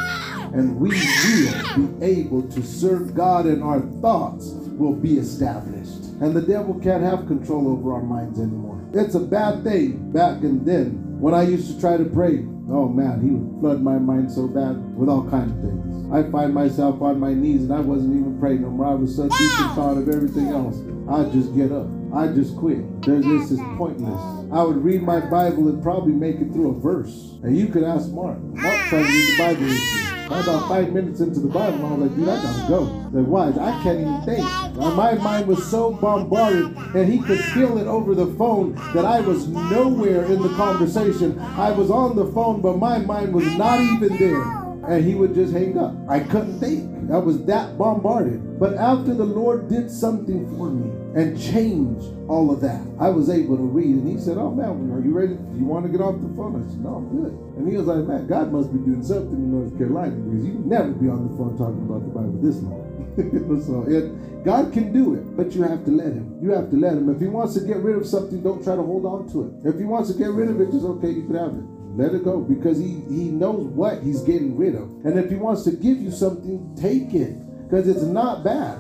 And 0.55 0.77
we 0.77 0.91
will 0.91 1.99
be 1.99 2.05
able 2.05 2.43
to 2.43 2.63
serve 2.63 3.15
God, 3.15 3.47
in 3.47 3.61
our 3.61 3.81
thoughts 4.01 4.53
will 4.77 4.95
be 4.95 5.19
established. 5.19 6.05
And 6.21 6.35
the 6.35 6.43
devil 6.43 6.75
can't 6.81 7.03
have 7.03 7.27
control 7.27 7.69
over 7.69 7.93
our 7.93 8.03
minds 8.03 8.39
anymore. 8.39 8.83
It's 8.93 9.15
a 9.15 9.21
bad 9.21 9.65
thing 9.65 10.11
back 10.13 10.43
and 10.43 10.65
then 10.65 11.21
when 11.21 11.35
I 11.35 11.43
used 11.43 11.75
to 11.75 11.81
try 11.81 11.97
to 11.97 12.05
pray. 12.05 12.45
Oh 12.69 12.89
man, 12.89 13.21
he 13.21 13.31
would 13.31 13.61
flood 13.61 13.83
my 13.83 13.99
mind 13.99 14.31
so 14.31 14.49
bad 14.49 14.77
with 14.97 15.09
all 15.09 15.29
kinds 15.31 15.53
of 15.53 15.61
things. 15.63 16.13
I 16.13 16.29
find 16.31 16.53
myself 16.53 17.01
on 17.01 17.21
my 17.21 17.33
knees 17.33 17.63
and 17.63 17.73
I 17.73 17.81
wasn't 17.81 18.19
even 18.19 18.39
praying 18.41 18.63
no 18.63 18.71
more. 18.71 18.87
I 18.87 18.95
was 18.95 19.15
so 19.15 19.29
deep 19.29 19.41
in 19.41 19.75
thought 19.75 19.99
of 19.99 20.09
everything 20.09 20.49
else. 20.49 20.79
I'd 21.09 21.33
just 21.33 21.55
get 21.55 21.71
up. 21.71 21.87
I'd 22.15 22.35
just 22.35 22.57
quit. 22.57 23.03
There's 23.03 23.25
this 23.25 23.53
is 23.53 23.61
pointless. 23.77 24.21
I 24.53 24.63
would 24.63 24.83
read 24.83 25.03
my 25.03 25.21
Bible 25.21 25.69
and 25.69 25.83
probably 25.83 26.13
make 26.13 26.37
it 26.37 26.53
through 26.53 26.77
a 26.77 26.81
verse. 26.81 27.39
And 27.43 27.57
you 27.57 27.69
could 27.69 27.85
ask 27.85 28.11
Mark. 28.11 28.39
Mark 28.41 28.89
tried 28.89 29.03
to 29.03 29.09
read 29.09 29.33
the 29.33 29.39
Bible 29.39 30.16
me. 30.31 30.41
About 30.41 30.69
five 30.69 30.93
minutes 30.93 31.21
into 31.21 31.41
the 31.41 31.49
Bible, 31.49 31.87
I 31.87 31.93
was 31.95 32.09
like, 32.09 32.17
dude, 32.17 32.29
I 32.29 32.43
gotta 32.43 32.69
go. 32.69 32.81
Like, 33.13 33.27
why? 33.27 33.49
I 33.49 33.83
can't 33.83 34.01
even 34.01 34.23
think. 34.23 34.45
My 34.77 35.15
mind 35.15 35.47
was 35.47 35.65
so 35.71 35.93
bombarded, 35.93 36.77
and 36.95 37.13
he 37.13 37.21
could 37.21 37.41
feel 37.41 37.79
it 37.79 37.87
over 37.87 38.15
the 38.15 38.27
phone 38.35 38.75
that 38.95 39.05
I 39.05 39.21
was 39.21 39.49
nowhere 39.49 40.25
in 40.25 40.43
the 40.43 40.51
conversation. 40.51 41.39
I 41.39 41.71
was 41.71 41.91
on 41.91 42.17
the 42.17 42.27
phone, 42.33 42.61
but 42.61 42.79
my 42.79 42.99
mind 42.99 43.35
was 43.35 43.47
not 43.57 43.81
even 43.81 44.17
there. 44.19 44.43
And 44.89 45.05
he 45.05 45.15
would 45.17 45.35
just 45.35 45.53
hang 45.53 45.77
up. 45.79 45.95
I 46.09 46.21
couldn't 46.21 46.61
think. 46.61 46.96
I 47.13 47.19
was 47.19 47.45
that 47.45 47.79
bombarded. 47.79 48.59
But 48.59 48.75
after 48.75 49.15
the 49.15 49.25
Lord 49.25 49.69
did 49.69 49.91
something 49.91 50.49
for 50.57 50.71
me 50.71 50.91
and 51.15 51.41
changed 51.41 52.07
all 52.29 52.51
of 52.51 52.61
that, 52.61 52.83
I 52.99 53.11
was 53.11 53.31
able 53.31 53.57
to 53.57 53.63
read. 53.63 53.95
And 53.95 54.09
he 54.09 54.19
said, 54.19 54.39
Oh 54.39 54.51
man, 54.51 54.91
are 54.93 55.05
you 55.05 55.13
ready? 55.13 55.35
Do 55.35 55.59
you 55.59 55.65
want 55.65 55.87
to 55.87 55.93
get 55.93 56.01
off 56.01 56.21
the 56.21 56.29
phone? 56.35 56.59
I 56.59 56.67
said, 56.69 56.81
No, 56.81 56.97
I'm 56.97 57.09
good. 57.09 57.33
And 57.59 57.69
he 57.69 57.77
was 57.77 57.87
like, 57.87 58.07
Man, 58.07 58.27
God 58.27 58.53
must 58.53 58.73
be 58.73 58.79
doing 58.79 59.03
something 59.03 59.39
in 59.39 59.53
North 59.53 59.77
Carolina 59.79 60.17
because 60.17 60.45
you 60.45 60.59
never 60.65 60.91
be 60.91 61.09
on 61.09 61.31
the 61.31 61.37
phone 61.37 61.57
talking 61.57 61.83
about 61.87 62.03
the 62.03 62.13
Bible 62.13 62.39
this 62.43 62.57
long. 62.63 62.87
so 63.65 63.85
it, 63.89 64.45
God 64.45 64.73
can 64.73 64.93
do 64.93 65.15
it, 65.15 65.37
but 65.37 65.53
you 65.53 65.63
have 65.63 65.85
to 65.87 65.91
let 65.91 66.13
him. 66.13 66.39
You 66.43 66.53
have 66.53 66.71
to 66.71 66.77
let 66.77 66.93
him. 66.93 67.09
If 67.09 67.21
he 67.21 67.27
wants 67.27 67.55
to 67.55 67.61
get 67.61 67.79
rid 67.79 67.97
of 67.97 68.07
something, 68.07 68.43
don't 68.43 68.63
try 68.63 68.77
to 68.77 68.83
hold 68.83 69.07
on 69.07 69.31
to 69.33 69.49
it. 69.49 69.69
If 69.69 69.79
he 69.79 69.85
wants 69.85 70.13
to 70.13 70.19
get 70.19 70.31
rid 70.31 70.51
of 70.51 70.61
it, 70.61 70.71
just 70.71 70.85
okay, 70.85 71.11
you 71.11 71.27
can 71.27 71.35
have 71.35 71.55
it. 71.55 71.76
Let 71.97 72.15
it 72.15 72.25
go 72.25 72.41
because 72.43 72.79
he, 72.79 73.01
he 73.09 73.31
knows 73.31 73.65
what 73.69 74.03
he's 74.03 74.21
getting 74.23 74.57
rid 74.57 74.75
of. 74.75 74.83
And 75.05 75.19
if 75.19 75.31
he 75.31 75.37
wants 75.37 75.65
to 75.65 75.71
give 75.71 75.97
you 75.97 76.11
something, 76.11 76.77
take 76.79 77.15
it 77.15 77.35
because 77.65 77.89
it's 77.89 78.03
not 78.03 78.45
bad. 78.45 78.79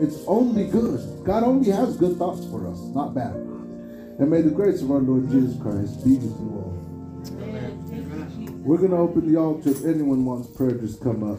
It's 0.00 0.18
only 0.26 0.66
good. 0.66 1.24
God 1.24 1.44
only 1.44 1.70
has 1.70 1.96
good 1.96 2.18
thoughts 2.18 2.44
for 2.46 2.66
us, 2.68 2.78
not 2.94 3.14
bad. 3.14 3.34
And 3.34 4.28
may 4.28 4.42
the 4.42 4.50
grace 4.50 4.82
of 4.82 4.90
our 4.90 4.98
Lord 4.98 5.30
Jesus 5.30 5.60
Christ 5.62 6.04
be 6.04 6.16
with 6.16 6.40
you 6.40 6.50
all. 6.56 6.68
We're 8.64 8.78
going 8.78 8.90
to 8.90 8.96
open 8.96 9.32
the 9.32 9.38
altar. 9.38 9.70
If 9.70 9.84
anyone 9.84 10.24
wants 10.24 10.48
prayer, 10.48 10.72
just 10.72 11.00
come 11.00 11.22
up. 11.22 11.38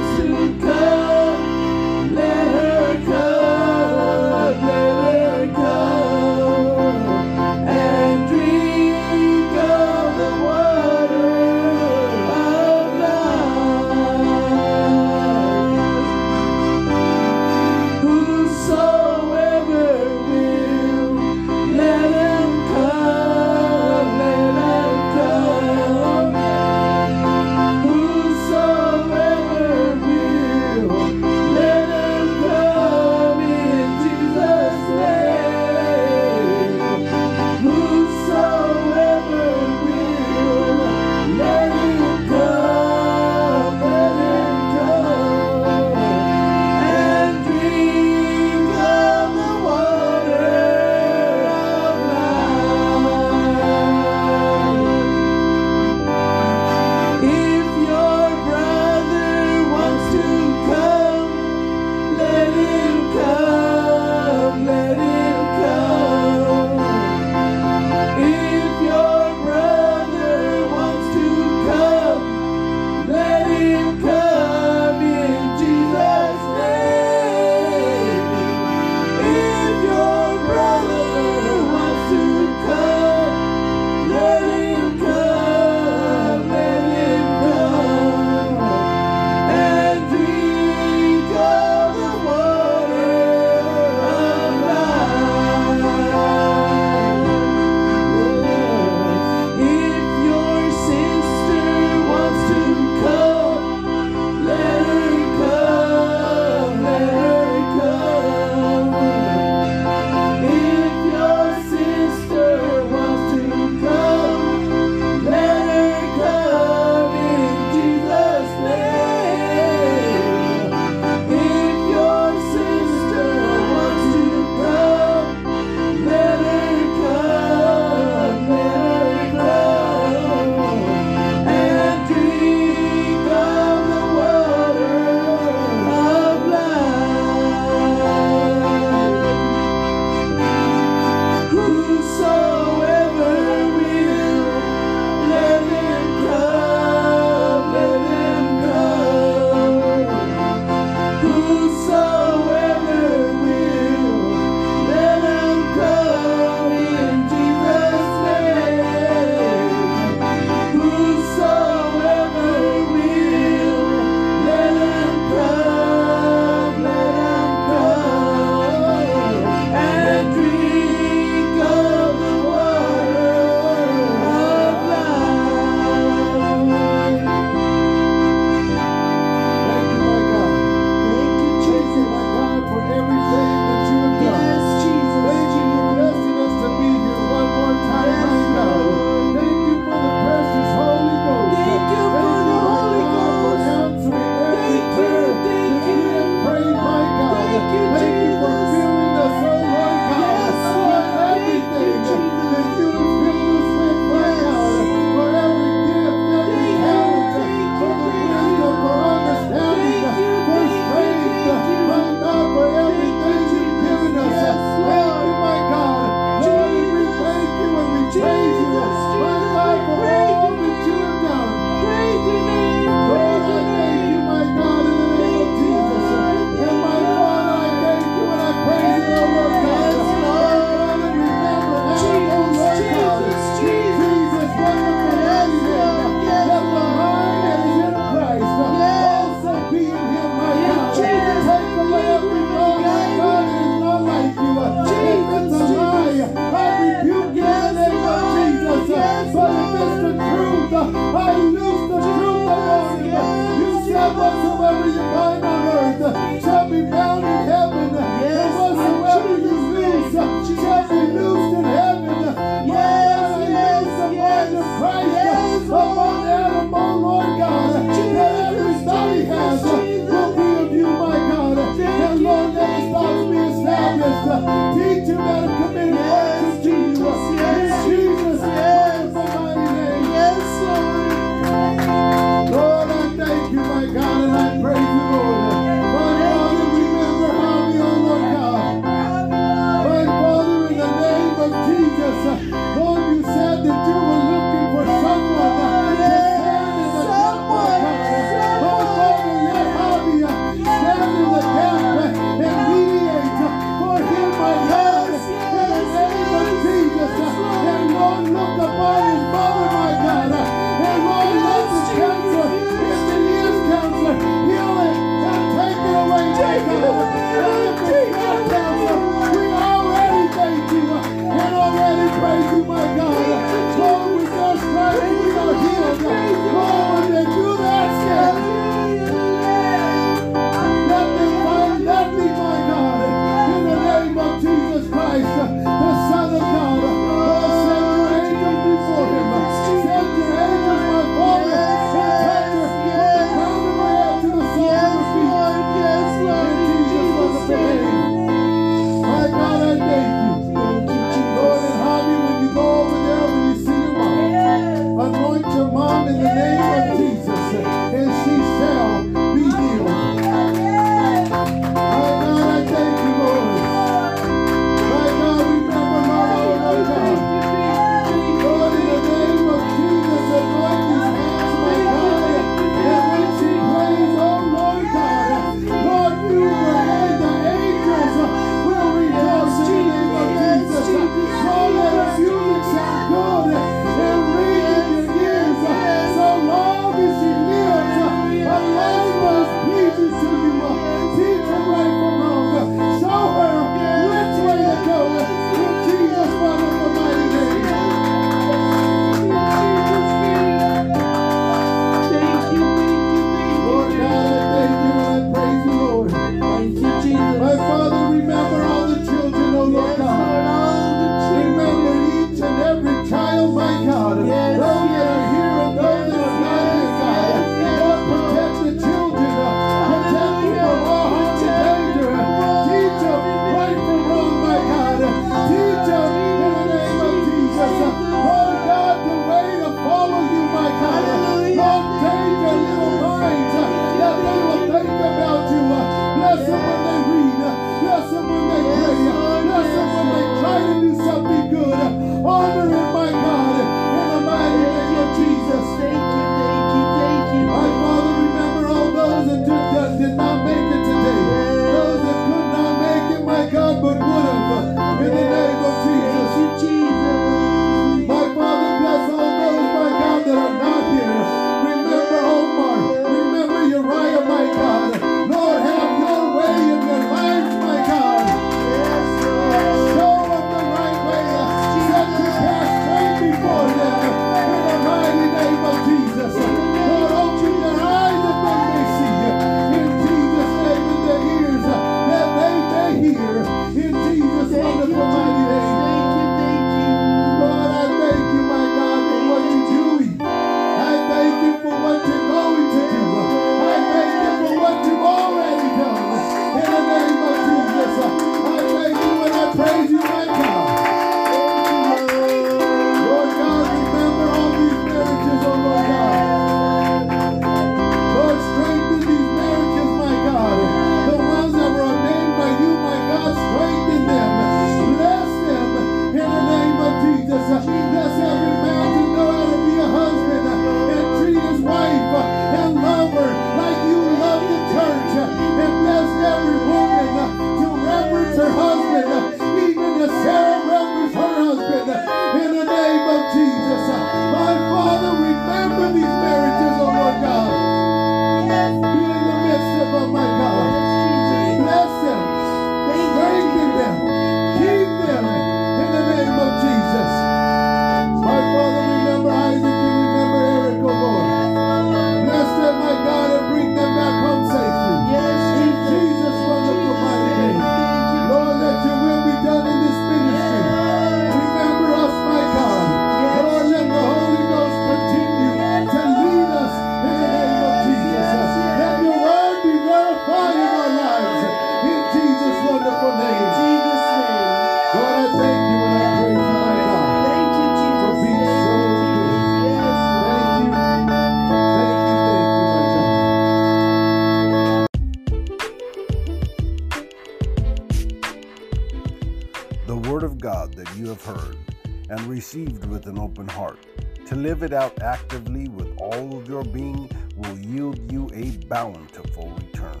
Received 592.56 592.86
with 592.86 593.06
an 593.06 593.18
open 593.18 593.46
heart. 593.48 593.78
To 594.26 594.34
live 594.34 594.62
it 594.62 594.72
out 594.72 595.02
actively 595.02 595.68
with 595.68 595.94
all 595.98 596.38
of 596.38 596.48
your 596.48 596.64
being 596.64 597.10
will 597.36 597.58
yield 597.58 598.10
you 598.10 598.30
a 598.32 598.50
bountiful 598.66 599.50
return. 599.50 600.00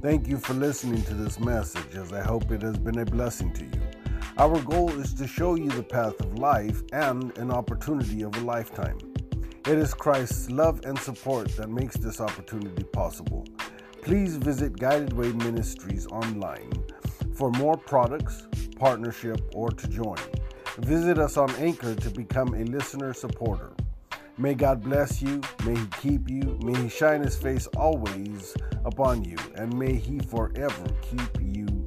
Thank 0.00 0.26
you 0.26 0.38
for 0.38 0.54
listening 0.54 1.02
to 1.04 1.14
this 1.14 1.38
message, 1.38 1.94
as 1.94 2.12
I 2.12 2.20
hope 2.20 2.50
it 2.50 2.62
has 2.62 2.78
been 2.78 2.98
a 2.98 3.04
blessing 3.04 3.52
to 3.54 3.64
you. 3.64 3.82
Our 4.38 4.60
goal 4.62 4.90
is 4.98 5.14
to 5.14 5.26
show 5.28 5.54
you 5.54 5.70
the 5.70 5.84
path 5.84 6.18
of 6.20 6.38
life 6.38 6.82
and 6.92 7.36
an 7.38 7.52
opportunity 7.52 8.22
of 8.22 8.34
a 8.36 8.40
lifetime. 8.40 8.98
It 9.66 9.78
is 9.78 9.94
Christ's 9.94 10.50
love 10.50 10.80
and 10.84 10.98
support 10.98 11.56
that 11.56 11.70
makes 11.70 11.96
this 11.96 12.20
opportunity 12.20 12.82
possible. 12.82 13.46
Please 14.02 14.36
visit 14.36 14.76
Guided 14.80 15.12
Way 15.12 15.30
Ministries 15.32 16.08
online 16.08 16.72
for 17.36 17.52
more 17.52 17.76
products, 17.76 18.48
partnership, 18.76 19.40
or 19.54 19.70
to 19.70 19.86
join. 19.86 20.18
Visit 20.78 21.18
us 21.18 21.36
on 21.36 21.50
Anchor 21.56 21.94
to 21.94 22.10
become 22.10 22.54
a 22.54 22.64
listener 22.64 23.12
supporter. 23.12 23.72
May 24.38 24.54
God 24.54 24.82
bless 24.82 25.20
you, 25.20 25.42
may 25.66 25.76
He 25.76 25.86
keep 26.00 26.30
you, 26.30 26.58
may 26.62 26.74
He 26.82 26.88
shine 26.88 27.22
His 27.22 27.36
face 27.36 27.66
always 27.76 28.54
upon 28.86 29.22
you, 29.22 29.36
and 29.56 29.78
may 29.78 29.94
He 29.94 30.18
forever 30.20 30.84
keep 31.02 31.40
you 31.40 31.81